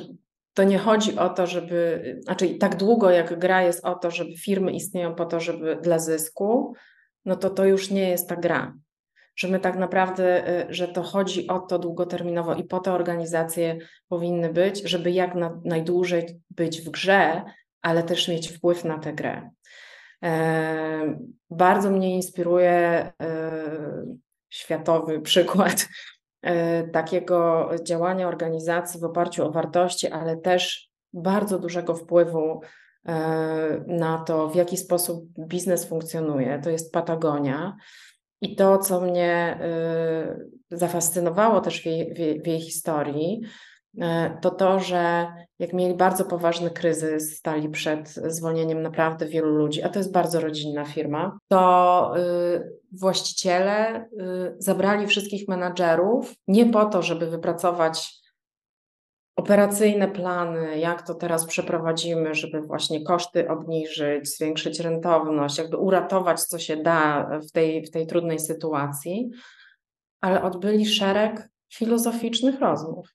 [0.55, 4.37] to nie chodzi o to, żeby, znaczy tak długo jak gra jest o to, żeby
[4.37, 6.75] firmy istnieją po to, żeby dla zysku,
[7.25, 8.75] no to to już nie jest ta gra
[9.37, 13.79] że my tak naprawdę, y, że to chodzi o to długoterminowo i po te organizacje
[14.09, 17.43] powinny być, żeby jak na, najdłużej być w grze,
[17.83, 19.51] ale też mieć wpływ na tę grę.
[20.25, 21.19] E,
[21.51, 23.13] bardzo mnie inspiruje e,
[24.51, 25.89] światowy przykład
[26.43, 32.61] e, takiego działania organizacji w oparciu o wartości, ale też bardzo dużego wpływu
[33.87, 36.61] na to, w jaki sposób biznes funkcjonuje.
[36.65, 37.77] To jest Patagonia.
[38.41, 39.59] I to, co mnie
[40.73, 43.41] y, zafascynowało też w jej, w jej, historii,
[43.95, 44.01] y,
[44.41, 45.27] to to, że
[45.59, 50.41] jak mieli bardzo poważny kryzys, stali przed zwolnieniem naprawdę wielu ludzi, a to jest bardzo
[50.41, 54.07] rodzinna firma, to y, właściciele
[54.59, 58.20] zabrali wszystkich menadżerów nie po to, żeby wypracować
[59.41, 66.59] operacyjne plany, jak to teraz przeprowadzimy, żeby właśnie koszty obniżyć, zwiększyć rentowność, jakby uratować, co
[66.59, 69.31] się da w tej, w tej trudnej sytuacji,
[70.21, 73.09] ale odbyli szereg filozoficznych rozmów.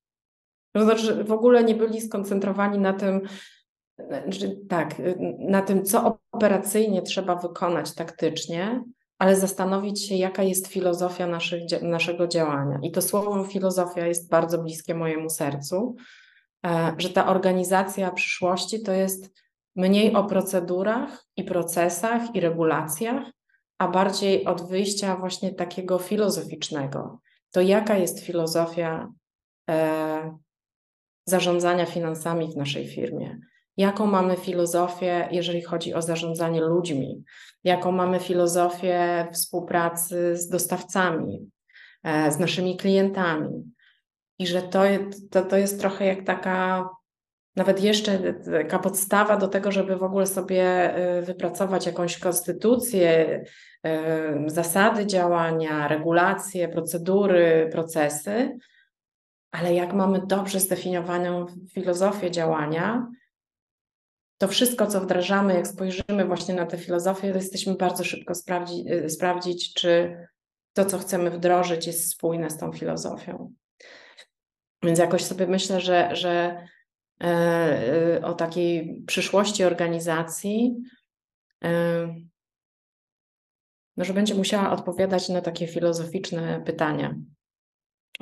[0.71, 3.21] To znaczy, w ogóle nie byli skoncentrowani na tym,
[4.23, 4.95] znaczy, tak,
[5.39, 8.83] na tym, co operacyjnie trzeba wykonać taktycznie,
[9.19, 12.80] ale zastanowić się, jaka jest filozofia naszych, naszego działania.
[12.84, 15.95] I to słowo filozofia jest bardzo bliskie mojemu sercu,
[16.65, 19.34] e, że ta organizacja przyszłości to jest
[19.75, 23.23] mniej o procedurach i procesach i regulacjach,
[23.78, 27.19] a bardziej od wyjścia właśnie takiego filozoficznego.
[27.51, 29.12] To jaka jest filozofia
[29.69, 30.38] e,
[31.25, 33.39] zarządzania finansami w naszej firmie?
[33.77, 37.23] Jaką mamy filozofię, jeżeli chodzi o zarządzanie ludźmi,
[37.63, 41.49] jaką mamy filozofię współpracy z dostawcami,
[42.03, 43.73] e, z naszymi klientami.
[44.39, 44.81] I że to,
[45.31, 46.89] to, to jest trochę jak taka,
[47.55, 53.43] nawet jeszcze taka podstawa do tego, żeby w ogóle sobie e, wypracować jakąś konstytucję,
[53.83, 58.57] e, zasady działania, regulacje, procedury, procesy.
[59.51, 63.07] Ale jak mamy dobrze zdefiniowaną filozofię działania,
[64.38, 68.86] to wszystko, co wdrażamy, jak spojrzymy właśnie na tę filozofię, to jesteśmy bardzo szybko sprawdzi,
[68.92, 70.17] y, sprawdzić, czy
[70.73, 73.54] to, co chcemy wdrożyć, jest spójne z tą filozofią.
[74.83, 76.67] Więc jakoś sobie myślę, że, że
[77.23, 80.75] e, e, o takiej przyszłości organizacji
[81.63, 82.08] e,
[83.98, 87.15] no, że będzie musiała odpowiadać na takie filozoficzne pytania.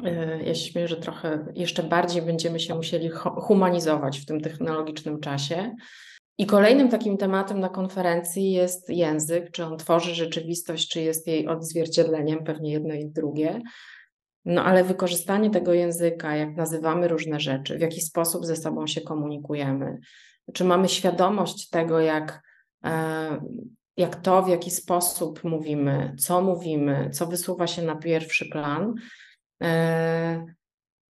[0.04, 5.20] E, ja się śmieję, że trochę jeszcze bardziej będziemy się musieli humanizować w tym technologicznym
[5.20, 5.76] czasie.
[6.38, 11.48] I kolejnym takim tematem na konferencji jest język, czy on tworzy rzeczywistość, czy jest jej
[11.48, 13.62] odzwierciedleniem, pewnie jedno i drugie.
[14.46, 19.02] No ale wykorzystanie tego języka, jak nazywamy różne rzeczy, w jaki sposób ze sobą się
[19.02, 19.98] komunikujemy,
[20.54, 22.42] czy mamy świadomość tego, jak,
[22.86, 23.42] e,
[23.98, 28.94] jak to, w jaki sposób mówimy, co mówimy, co wysuwa się na pierwszy plan,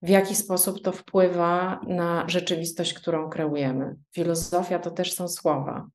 [0.02, 3.96] w jaki sposób to wpływa na rzeczywistość, którą kreujemy.
[4.14, 5.86] Filozofia to też są słowa.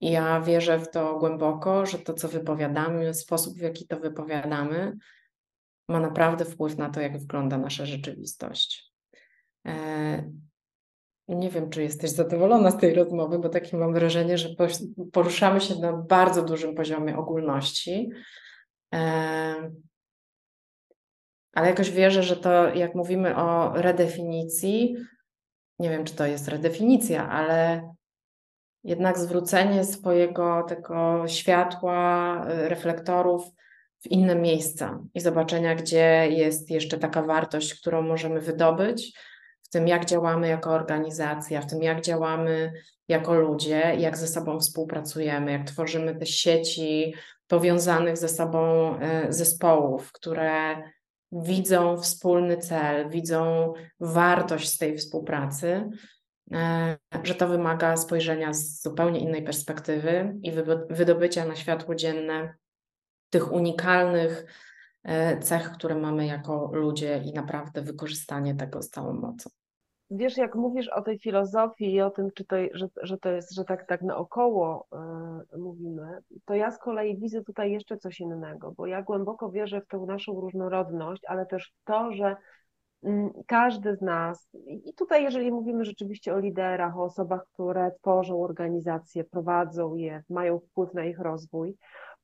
[0.00, 4.96] Ja wierzę w to głęboko, że to, co wypowiadamy, sposób, w jaki to wypowiadamy,
[5.88, 8.92] ma naprawdę wpływ na to, jak wygląda nasza rzeczywistość.
[9.66, 10.30] E,
[11.28, 14.48] nie wiem, czy jesteś zadowolona z tej rozmowy, bo takie mam wrażenie, że
[15.12, 18.10] poruszamy się na bardzo dużym poziomie ogólności.
[21.52, 24.96] Ale jakoś wierzę, że to, jak mówimy o redefinicji,
[25.78, 27.90] nie wiem, czy to jest redefinicja, ale
[28.84, 33.44] jednak zwrócenie swojego tego światła, y, reflektorów
[34.00, 39.18] w inne miejsca i zobaczenia, gdzie jest jeszcze taka wartość, którą możemy wydobyć,
[39.62, 42.72] w tym jak działamy jako organizacja, w tym jak działamy
[43.08, 47.14] jako ludzie, jak ze sobą współpracujemy, jak tworzymy te sieci
[47.46, 50.82] powiązanych ze sobą y, zespołów, które
[51.32, 55.90] widzą wspólny cel, widzą wartość z tej współpracy,
[56.52, 60.52] e, że to wymaga spojrzenia z zupełnie innej perspektywy i
[60.90, 62.54] wydobycia na światło dzienne
[63.30, 64.44] tych unikalnych
[65.02, 69.50] e, cech, które mamy jako ludzie i naprawdę wykorzystanie tego z całą mocą.
[70.10, 73.54] Wiesz, jak mówisz o tej filozofii i o tym, czy to, że, że to jest,
[73.54, 74.86] że tak, tak naokoło
[75.52, 79.80] yy, mówimy, to ja z kolei widzę tutaj jeszcze coś innego, bo ja głęboko wierzę
[79.80, 82.36] w tę naszą różnorodność, ale też w to, że
[83.02, 88.42] yy, każdy z nas, i tutaj jeżeli mówimy rzeczywiście o liderach, o osobach, które tworzą
[88.42, 91.76] organizacje, prowadzą je, mają wpływ na ich rozwój,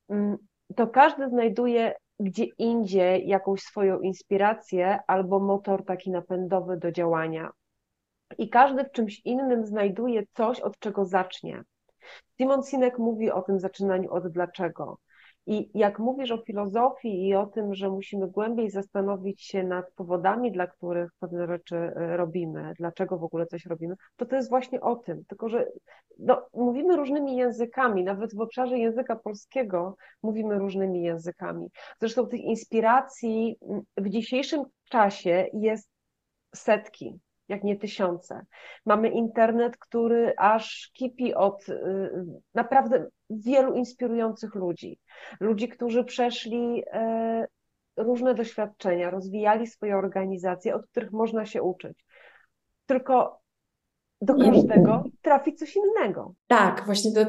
[0.09, 0.37] yy,
[0.75, 7.51] to każdy znajduje gdzie indziej jakąś swoją inspirację albo motor taki napędowy do działania
[8.37, 11.63] i każdy w czymś innym znajduje coś, od czego zacznie.
[12.37, 14.97] Simon Sinek mówi o tym zaczynaniu od dlaczego.
[15.49, 20.51] I jak mówisz o filozofii i o tym, że musimy głębiej zastanowić się nad powodami,
[20.51, 24.81] dla których pewne rzeczy e, robimy, dlaczego w ogóle coś robimy, to to jest właśnie
[24.81, 25.25] o tym.
[25.25, 25.67] Tylko, że
[26.19, 31.67] no, mówimy różnymi językami, nawet w obszarze języka polskiego mówimy różnymi językami.
[31.99, 33.57] Zresztą tych inspiracji
[33.97, 35.89] w dzisiejszym czasie jest
[36.55, 37.19] setki
[37.49, 38.45] jak nie tysiące.
[38.85, 41.75] Mamy internet, który aż kipi od y,
[42.53, 44.99] naprawdę wielu inspirujących ludzi.
[45.39, 47.47] Ludzi, którzy przeszli e,
[47.97, 52.05] różne doświadczenia, rozwijali swoje organizacje, od których można się uczyć.
[52.85, 53.39] Tylko
[54.21, 56.33] do każdego trafi coś innego.
[56.47, 57.25] Tak, właśnie to,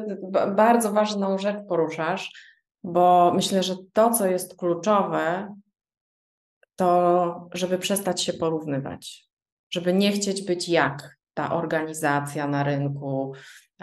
[0.55, 2.33] bardzo ważną rzecz poruszasz,
[2.85, 5.55] bo myślę, że to, co jest kluczowe,
[6.77, 9.28] to żeby przestać się porównywać
[9.71, 13.33] żeby nie chcieć być jak ta organizacja na rynku,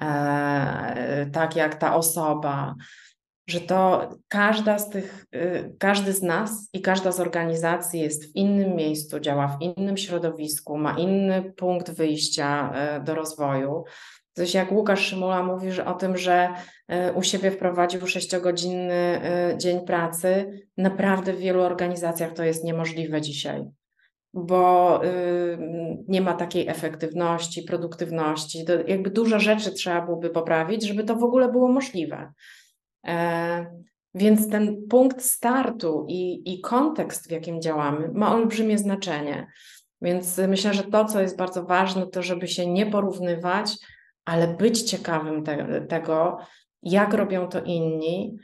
[0.02, 2.76] e, tak jak ta osoba,
[3.48, 8.36] że to każda z tych, y, każdy z nas i każda z organizacji jest w
[8.36, 13.84] innym miejscu, działa w innym środowisku, ma inny punkt wyjścia e, do rozwoju.
[14.34, 16.50] Coś jak Łukasz Szymula mówi że o tym, że
[16.88, 19.22] e, u siebie wprowadził sześciogodzinny
[19.58, 23.66] dzień pracy, naprawdę w wielu organizacjach to jest niemożliwe dzisiaj
[24.36, 25.02] bo
[26.08, 28.66] nie ma takiej efektywności, produktywności.
[28.66, 32.32] To jakby dużo rzeczy trzeba byłoby poprawić, żeby to w ogóle było możliwe.
[33.08, 33.66] E,
[34.16, 39.48] więc ten punkt startu i, i kontekst, w jakim działamy, ma olbrzymie znaczenie.
[40.02, 43.78] Więc myślę, że to, co jest bardzo ważne, to żeby się nie porównywać,
[44.26, 46.38] ale być ciekawym te, tego,
[46.84, 48.38] jak robią to inni,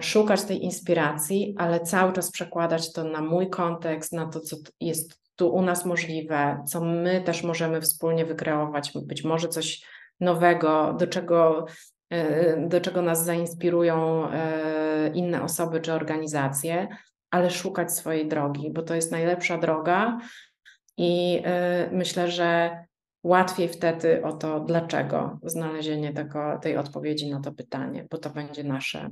[0.00, 5.20] szukać tej inspiracji, ale cały czas przekładać to na mój kontekst, na to, co jest
[5.36, 9.84] tu u nas możliwe, co my też możemy wspólnie wykreować, być może coś
[10.20, 11.66] nowego, do czego,
[12.10, 16.88] e, do czego nas zainspirują e, inne osoby czy organizacje,
[17.30, 20.18] ale szukać swojej drogi, bo to jest najlepsza droga
[20.96, 21.42] i
[21.90, 22.70] myślę, że
[23.22, 28.64] łatwiej wtedy o to, dlaczego, znalezienie tego, tej odpowiedzi na to pytanie, bo to będzie
[28.64, 29.10] nasze.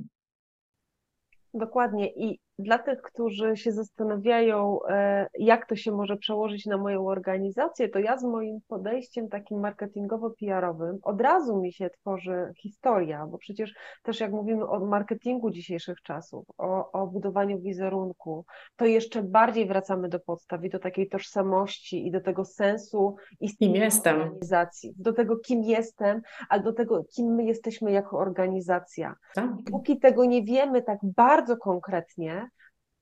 [1.53, 2.07] Dokładnie.
[2.15, 7.89] I dla tych, którzy się zastanawiają, e, jak to się może przełożyć na moją organizację,
[7.89, 13.73] to ja z moim podejściem takim marketingowo-PR-owym od razu mi się tworzy historia, bo przecież
[14.03, 18.45] też jak mówimy o marketingu dzisiejszych czasów, o, o budowaniu wizerunku,
[18.75, 23.89] to jeszcze bardziej wracamy do podstaw i do takiej tożsamości i do tego sensu istnienia
[24.05, 29.15] organizacji, do tego, kim jestem, ale do tego, kim my jesteśmy jako organizacja.
[29.35, 29.49] Tak.
[29.71, 32.48] Póki tego nie wiemy tak bardzo konkretnie,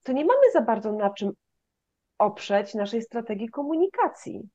[0.08, 1.32] to nie mamy za bardzo na czym
[2.18, 4.50] oprzeć naszej strategii komunikacji.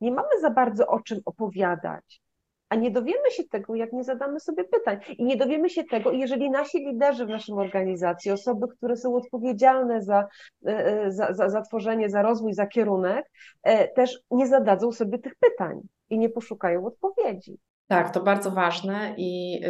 [0.00, 2.20] Nie mamy za bardzo o czym opowiadać.
[2.68, 4.98] A nie dowiemy się tego, jak nie zadamy sobie pytań.
[5.18, 10.02] I nie dowiemy się tego, jeżeli nasi liderzy w naszej organizacji, osoby, które są odpowiedzialne
[10.02, 10.26] za,
[10.66, 13.30] e, e, za, za, za tworzenie, za rozwój, za kierunek,
[13.62, 15.80] e, też nie zadadzą sobie tych pytań
[16.10, 17.58] i nie poszukają odpowiedzi.
[17.86, 19.14] Tak, to bardzo ważne.
[19.16, 19.60] I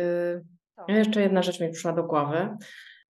[0.89, 2.57] yy, jeszcze jedna rzecz mi przyszła do głowy.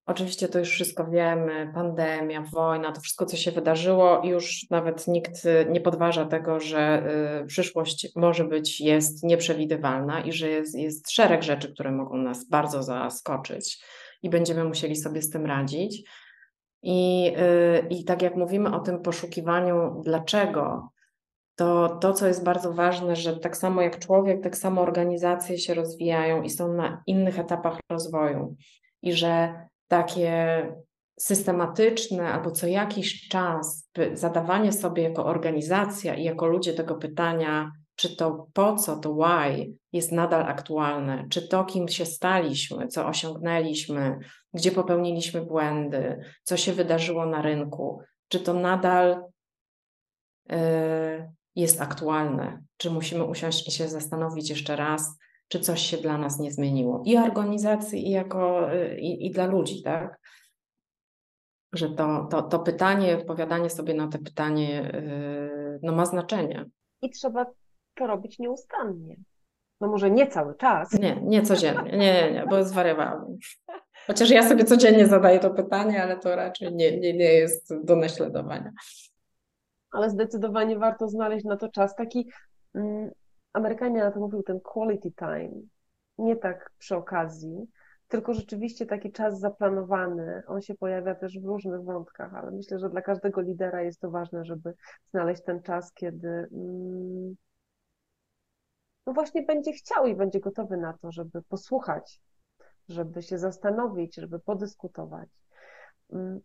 [0.08, 5.32] Oczywiście to już wszystko wiemy, pandemia, wojna, to wszystko, co się wydarzyło, już nawet nikt
[5.70, 7.02] nie podważa tego, że
[7.42, 12.48] y, przyszłość może być, jest nieprzewidywalna i że jest, jest szereg rzeczy, które mogą nas
[12.48, 13.84] bardzo zaskoczyć
[14.22, 16.10] i będziemy musieli sobie z tym radzić.
[16.82, 20.88] I, y, I tak jak mówimy o tym poszukiwaniu, dlaczego,
[21.56, 25.74] to to, co jest bardzo ważne, że tak samo jak człowiek, tak samo organizacje się
[25.74, 28.56] rozwijają i są na innych etapach rozwoju.
[29.02, 30.66] I że takie
[31.18, 38.16] systematyczne albo co jakiś czas zadawanie sobie jako organizacja i jako ludzie tego pytania, czy
[38.16, 44.18] to po co, to why jest nadal aktualne, czy to, kim się staliśmy, co osiągnęliśmy,
[44.54, 49.22] gdzie popełniliśmy błędy, co się wydarzyło na rynku, czy to nadal
[50.48, 50.56] yy,
[51.56, 55.18] jest aktualne, czy musimy usiąść i się zastanowić jeszcze raz,
[55.48, 57.02] czy coś się dla nas nie zmieniło.
[57.06, 60.20] I organizacji, i, jako, y, i, i dla ludzi, tak?
[61.72, 66.64] Że to, to, to pytanie, odpowiadanie sobie na to pytanie yy, no ma znaczenie.
[67.02, 67.46] I trzeba
[67.94, 69.16] to robić nieustannie.
[69.80, 70.92] No może nie cały czas.
[70.92, 73.36] Nie, nie codziennie, nie, nie, nie bo zwariowałam.
[74.06, 77.96] Chociaż ja sobie codziennie zadaję to pytanie, ale to raczej nie, nie, nie jest do
[77.96, 78.72] naśladowania.
[79.90, 82.28] Ale zdecydowanie warto znaleźć na to czas taki
[82.74, 83.10] mm,
[83.58, 85.62] Amerykanie na to mówił ten quality time,
[86.18, 87.66] nie tak przy okazji,
[88.08, 90.42] tylko rzeczywiście taki czas zaplanowany.
[90.46, 94.10] On się pojawia też w różnych wątkach, ale myślę, że dla każdego lidera jest to
[94.10, 94.74] ważne, żeby
[95.10, 97.36] znaleźć ten czas, kiedy mm,
[99.06, 102.20] no właśnie będzie chciał i będzie gotowy na to, żeby posłuchać,
[102.88, 105.28] żeby się zastanowić, żeby podyskutować.
[106.12, 106.40] Mm.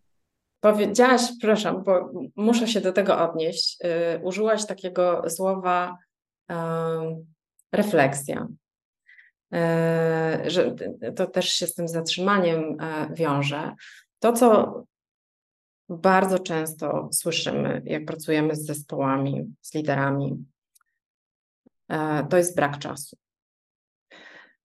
[0.60, 3.78] Powiedziałaś, przepraszam, bo muszę się do tego odnieść.
[3.84, 5.98] Yy, użyłaś takiego słowa
[7.72, 8.48] refleksja.
[9.54, 10.76] E, że
[11.16, 13.76] to też się z tym zatrzymaniem e, wiąże.
[14.20, 14.84] To, co
[15.90, 20.46] bardzo często słyszymy, jak pracujemy z zespołami, z liderami,
[21.90, 23.18] e, to jest brak czasu.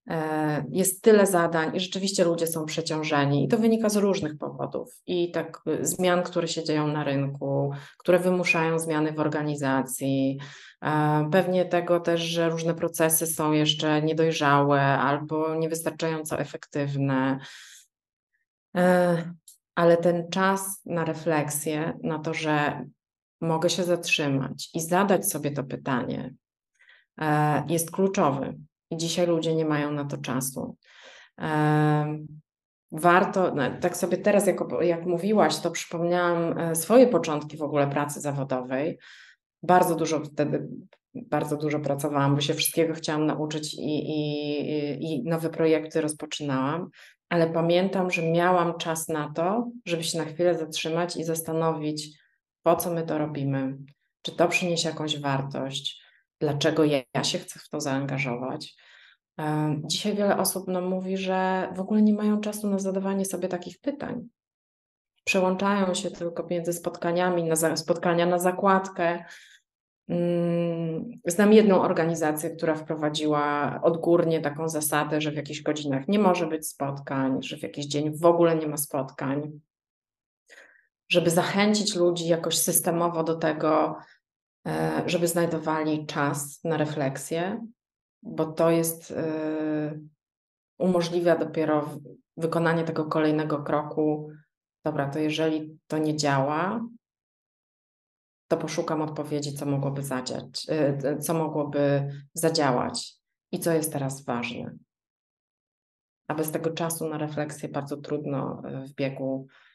[0.09, 3.45] E, jest tyle zadań i rzeczywiście ludzie są przeciążeni.
[3.45, 5.01] I to wynika z różnych powodów.
[5.07, 10.39] I tak y, zmian, które się dzieją na rynku, które wymuszają zmiany w organizacji,
[10.81, 17.39] e, pewnie tego też, że różne procesy są jeszcze niedojrzałe albo niewystarczająco efektywne.
[18.77, 19.33] E,
[19.75, 22.85] ale ten czas na refleksję, na to, że
[23.41, 26.33] mogę się zatrzymać i zadać sobie to pytanie,
[27.67, 28.57] jest kluczowy
[28.91, 30.75] i dzisiaj ludzie nie mają na to czasu.
[32.91, 37.87] Warto, no, tak sobie teraz, jak, jak mówiłaś, to przypomniałam e, swoje początki w ogóle
[37.87, 38.99] pracy zawodowej.
[39.63, 40.67] Bardzo dużo wtedy,
[41.13, 46.89] bardzo dużo pracowałam, bo się wszystkiego chciałam nauczyć i, i, i nowe projekty rozpoczynałam,
[47.29, 52.19] ale pamiętam, że miałam czas na to, żeby się na chwilę zatrzymać i zastanowić,
[52.63, 53.77] po co my to robimy,
[54.21, 55.98] czy to przyniesie jakąś wartość,
[56.39, 58.75] dlaczego ja się chcę w to zaangażować.
[59.83, 63.79] Dzisiaj wiele osób nam mówi, że w ogóle nie mają czasu na zadawanie sobie takich
[63.79, 64.27] pytań.
[65.23, 69.25] Przełączają się tylko między spotkaniami, na spotkania na zakładkę.
[70.09, 76.47] Mm, znam jedną organizację, która wprowadziła odgórnie taką zasadę, że w jakichś godzinach nie może
[76.47, 79.59] być spotkań, że w jakiś dzień w ogóle nie ma spotkań.
[81.09, 83.95] Żeby zachęcić ludzi jakoś systemowo do tego,
[85.05, 87.67] żeby znajdowali czas na refleksję,
[88.23, 89.99] bo to jest, e,
[90.79, 91.89] umożliwia dopiero
[92.37, 94.29] wykonanie tego kolejnego kroku.
[94.85, 96.85] Dobra, to jeżeli to nie działa,
[98.47, 103.15] to poszukam odpowiedzi, co mogłoby zadziać, e, co mogłoby zadziałać
[103.51, 104.75] i co jest teraz ważne.
[106.27, 109.68] A bez tego czasu na refleksję bardzo trudno w biegu e,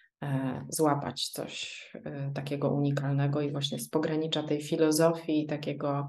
[0.68, 6.08] złapać coś e, takiego unikalnego i właśnie z pogranicza tej filozofii takiego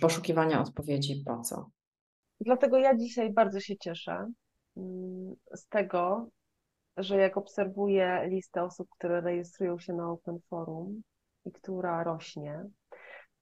[0.00, 1.70] poszukiwania odpowiedzi po co.
[2.40, 4.32] Dlatego ja dzisiaj bardzo się cieszę
[4.76, 6.30] mm, z tego,
[6.96, 11.02] że jak obserwuję listę osób, które rejestrują się na Open Forum
[11.44, 12.64] i która rośnie,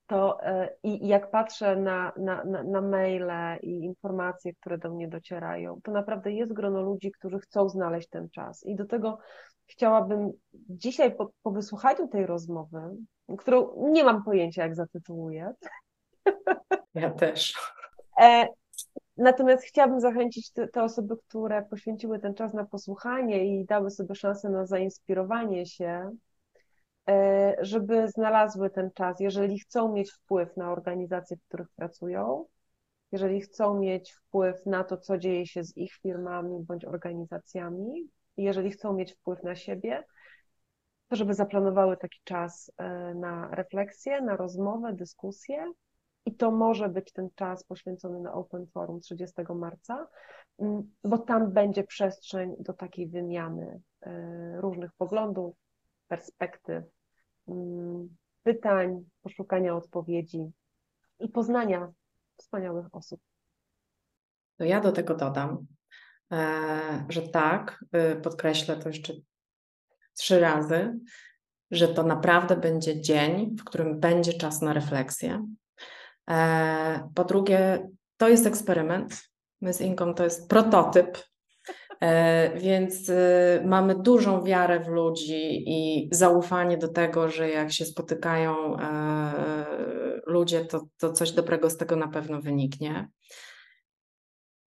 [0.09, 5.09] to e, i jak patrzę na, na, na, na maile i informacje, które do mnie
[5.09, 8.67] docierają, to naprawdę jest grono ludzi, którzy chcą znaleźć ten czas.
[8.67, 9.19] I do tego
[9.67, 12.81] chciałabym dzisiaj po, po wysłuchaniu tej rozmowy,
[13.39, 15.53] którą nie mam pojęcia, jak zatytułuję.
[16.95, 17.55] Ja też.
[18.21, 18.47] E,
[19.17, 24.15] natomiast chciałabym zachęcić te, te, osoby, które poświęciły ten czas na posłuchanie i dały sobie
[24.15, 26.11] szansę na zainspirowanie się,
[27.61, 32.47] żeby znalazły ten czas, jeżeli chcą mieć wpływ na organizacje, w których pracują,
[33.13, 38.71] jeżeli chcą mieć wpływ na to, co dzieje się z ich firmami bądź organizacjami, jeżeli
[38.71, 40.05] chcą mieć wpływ na siebie,
[41.09, 45.73] to żeby zaplanowały taki czas e, na refleksję, na rozmowę, dyskusję.
[46.27, 50.07] I to może być ten czas poświęcony na Open Forum 30 marca,
[51.05, 55.57] bo tam będzie przestrzeń do takiej wymiany e, różnych poglądów,
[56.09, 56.85] perspektyw,
[58.42, 60.51] pytań, poszukania odpowiedzi
[61.20, 61.92] i poznania
[62.36, 63.20] wspaniałych osób.
[64.57, 65.66] To ja do tego dodam,
[66.32, 67.84] e, że tak,
[68.22, 69.12] podkreślę to jeszcze
[70.18, 70.99] trzy razy,
[71.70, 75.46] że to naprawdę będzie dzień, w którym będzie czas na refleksję.
[76.30, 79.22] E, po drugie, to jest eksperyment.
[79.61, 81.18] My z Inką to jest prototyp,
[82.57, 88.78] więc y, mamy dużą wiarę w ludzi i zaufanie do tego, że jak się spotykają
[88.80, 89.34] e,
[90.26, 93.09] ludzie, to, to coś dobrego z tego na pewno wyniknie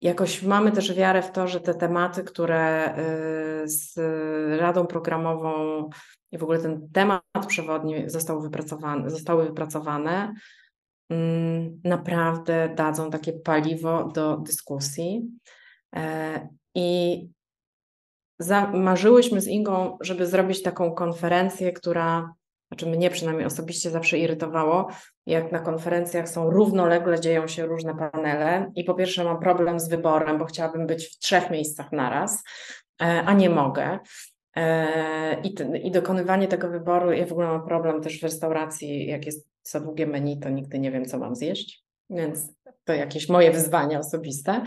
[0.02, 2.96] jakoś mamy też wiarę w to, że te tematy, które
[3.64, 4.00] z
[4.60, 5.90] Radą Programową
[6.32, 10.34] i w ogóle ten temat przewodni został wypracowany, zostały wypracowane,
[11.10, 15.32] mm, naprawdę dadzą takie paliwo do dyskusji.
[16.76, 17.30] E, I
[18.74, 22.34] marzyłyśmy z Ingą, żeby zrobić taką konferencję, która
[22.72, 24.88] znaczy mnie przynajmniej osobiście zawsze irytowało,
[25.26, 29.90] jak na konferencjach są równolegle, dzieją się różne panele i po pierwsze mam problem z
[29.90, 32.44] wyborem, bo chciałabym być w trzech miejscach naraz,
[33.02, 34.00] e, a nie mogę.
[34.56, 39.26] E, I, I dokonywanie tego wyboru, ja w ogóle mam problem też w restauracji, jak
[39.26, 42.54] jest za długie menu, to nigdy nie wiem, co mam zjeść, więc
[42.84, 44.62] to jakieś moje wyzwania osobiste.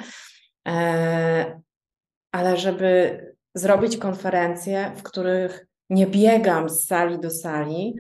[2.35, 3.21] Ale żeby
[3.55, 7.95] zrobić konferencje, w których nie biegam z sali do sali,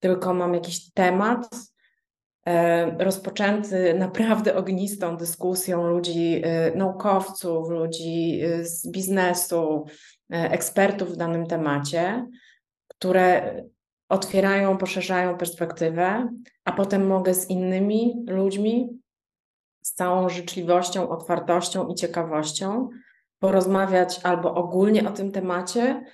[0.00, 1.48] tylko mam jakiś temat
[2.46, 9.86] e, rozpoczęty naprawdę ognistą dyskusją ludzi, e, naukowców, ludzi e, z biznesu,
[10.30, 12.26] ekspertów w danym temacie,
[12.88, 13.54] które
[14.08, 16.28] otwierają, poszerzają perspektywę,
[16.64, 19.00] a potem mogę z innymi ludźmi,
[19.82, 22.88] z całą życzliwością, otwartością i ciekawością
[23.40, 26.04] porozmawiać albo ogólnie o tym temacie,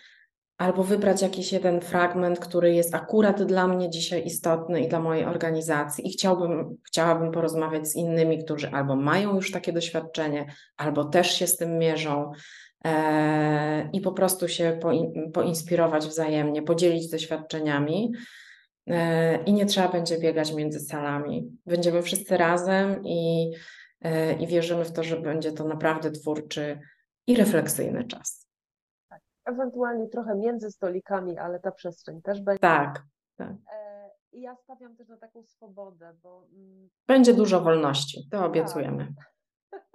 [0.58, 5.24] albo wybrać jakiś jeden fragment, który jest akurat dla mnie dzisiaj istotny i dla mojej
[5.24, 10.46] organizacji i chciałbym, chciałabym porozmawiać z innymi, którzy albo mają już takie doświadczenie,
[10.76, 12.32] albo też się z tym mierzą
[12.84, 14.92] e, i po prostu się po,
[15.32, 18.12] poinspirować wzajemnie, podzielić doświadczeniami.
[18.86, 21.50] E, I nie trzeba będzie biegać między salami.
[21.66, 23.50] Będziemy wszyscy razem i,
[24.02, 26.78] e, i wierzymy w to, że będzie to naprawdę twórczy
[27.26, 28.46] i refleksyjny czas
[29.46, 32.60] ewentualnie trochę między stolikami, ale ta przestrzeń też będzie.
[32.60, 33.02] Tak,
[33.36, 33.52] tak.
[33.72, 36.46] E, I ja stawiam też na taką swobodę, bo.
[36.52, 38.46] Mm, będzie dużo wolności, to tak.
[38.46, 39.14] obiecujemy.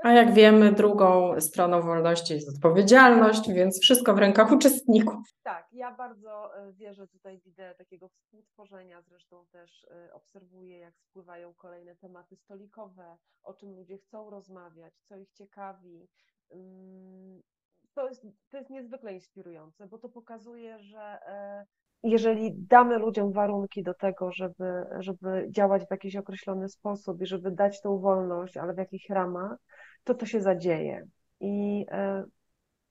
[0.03, 5.23] A jak wiemy, drugą stroną wolności jest odpowiedzialność, więc wszystko w rękach uczestników.
[5.43, 9.01] Tak, ja bardzo e, wierzę tutaj w ideę takiego współtworzenia.
[9.01, 15.15] Zresztą też e, obserwuję, jak spływają kolejne tematy stolikowe, o czym ludzie chcą rozmawiać, co
[15.15, 16.07] ich ciekawi.
[17.93, 21.65] To jest, to jest niezwykle inspirujące, bo to pokazuje, że e,
[22.03, 27.51] jeżeli damy ludziom warunki do tego, żeby, żeby działać w jakiś określony sposób i żeby
[27.51, 29.57] dać tą wolność, ale w jakichś ramach,
[30.03, 31.07] to to się zadzieje.
[31.39, 32.23] I e,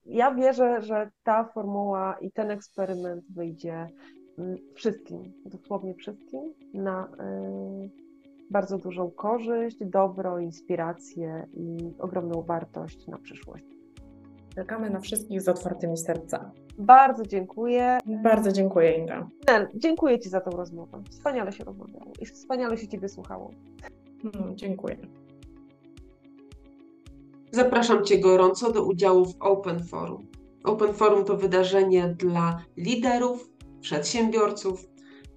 [0.05, 3.87] ja wierzę, że ta formuła i ten eksperyment wyjdzie
[4.37, 7.89] mm, wszystkim, dosłownie wszystkim, na e,
[8.51, 13.65] bardzo dużą korzyść, dobro, inspirację i ogromną wartość na przyszłość.
[14.55, 16.51] Czekamy na wszystkich z otwartymi sercami.
[16.77, 17.97] Bardzo dziękuję.
[18.23, 19.27] Bardzo dziękuję, Inga.
[19.75, 21.03] dziękuję Ci za tą rozmowę.
[21.09, 23.51] Wspaniale się rozmawiało i wspaniale się Ciebie słuchało.
[24.23, 24.97] No, dziękuję.
[27.51, 30.27] Zapraszam Cię gorąco do udziału w Open Forum.
[30.63, 33.49] Open Forum to wydarzenie dla liderów,
[33.81, 34.85] przedsiębiorców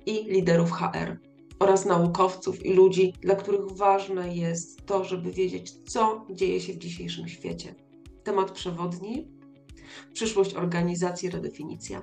[0.07, 6.27] i liderów HR oraz naukowców i ludzi, dla których ważne jest to, żeby wiedzieć, co
[6.31, 7.75] dzieje się w dzisiejszym świecie.
[8.25, 9.29] Temat przewodni:
[10.13, 12.03] przyszłość organizacji, redefinicja.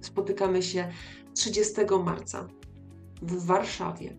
[0.00, 0.88] Spotykamy się
[1.34, 1.74] 30
[2.04, 2.48] marca
[3.22, 4.16] w Warszawie.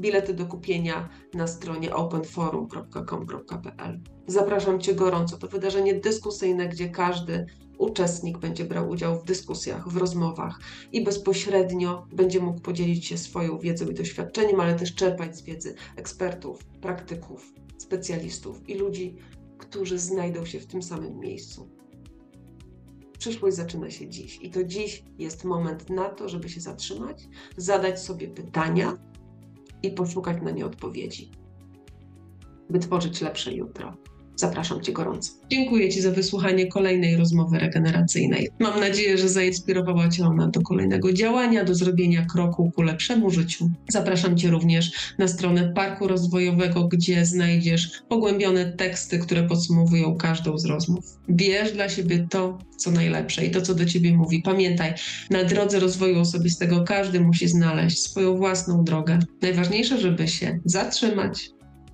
[0.00, 4.00] Bilety do kupienia na stronie openforum.com.pl.
[4.26, 5.38] Zapraszam Cię gorąco.
[5.38, 7.46] To wydarzenie dyskusyjne, gdzie każdy
[7.78, 10.60] uczestnik będzie brał udział w dyskusjach, w rozmowach
[10.92, 15.74] i bezpośrednio będzie mógł podzielić się swoją wiedzą i doświadczeniem, ale też czerpać z wiedzy
[15.96, 19.16] ekspertów, praktyków, specjalistów i ludzi,
[19.58, 21.68] którzy znajdą się w tym samym miejscu.
[23.18, 28.00] Przyszłość zaczyna się dziś i to dziś jest moment na to, żeby się zatrzymać, zadać
[28.00, 28.98] sobie pytania
[29.82, 31.30] i poszukać na nie odpowiedzi,
[32.70, 33.96] by tworzyć lepsze jutro.
[34.36, 35.32] Zapraszam Cię gorąco.
[35.50, 38.48] Dziękuję Ci za wysłuchanie kolejnej rozmowy regeneracyjnej.
[38.58, 43.70] Mam nadzieję, że zainspirowała Cię ona do kolejnego działania, do zrobienia kroku ku lepszemu życiu.
[43.88, 50.64] Zapraszam Cię również na stronę Parku Rozwojowego, gdzie znajdziesz pogłębione teksty, które podsumowują każdą z
[50.64, 51.04] rozmów.
[51.30, 54.42] Bierz dla siebie to, co najlepsze i to, co do Ciebie mówi.
[54.42, 54.94] Pamiętaj,
[55.30, 59.18] na drodze rozwoju osobistego każdy musi znaleźć swoją własną drogę.
[59.42, 61.50] Najważniejsze, żeby się zatrzymać,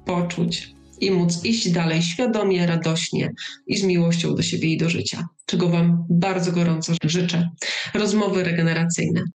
[0.07, 3.31] poczuć, i móc iść dalej świadomie, radośnie
[3.67, 7.49] i z miłością do siebie i do życia, czego Wam bardzo gorąco życzę.
[7.95, 9.23] Rozmowy regeneracyjne.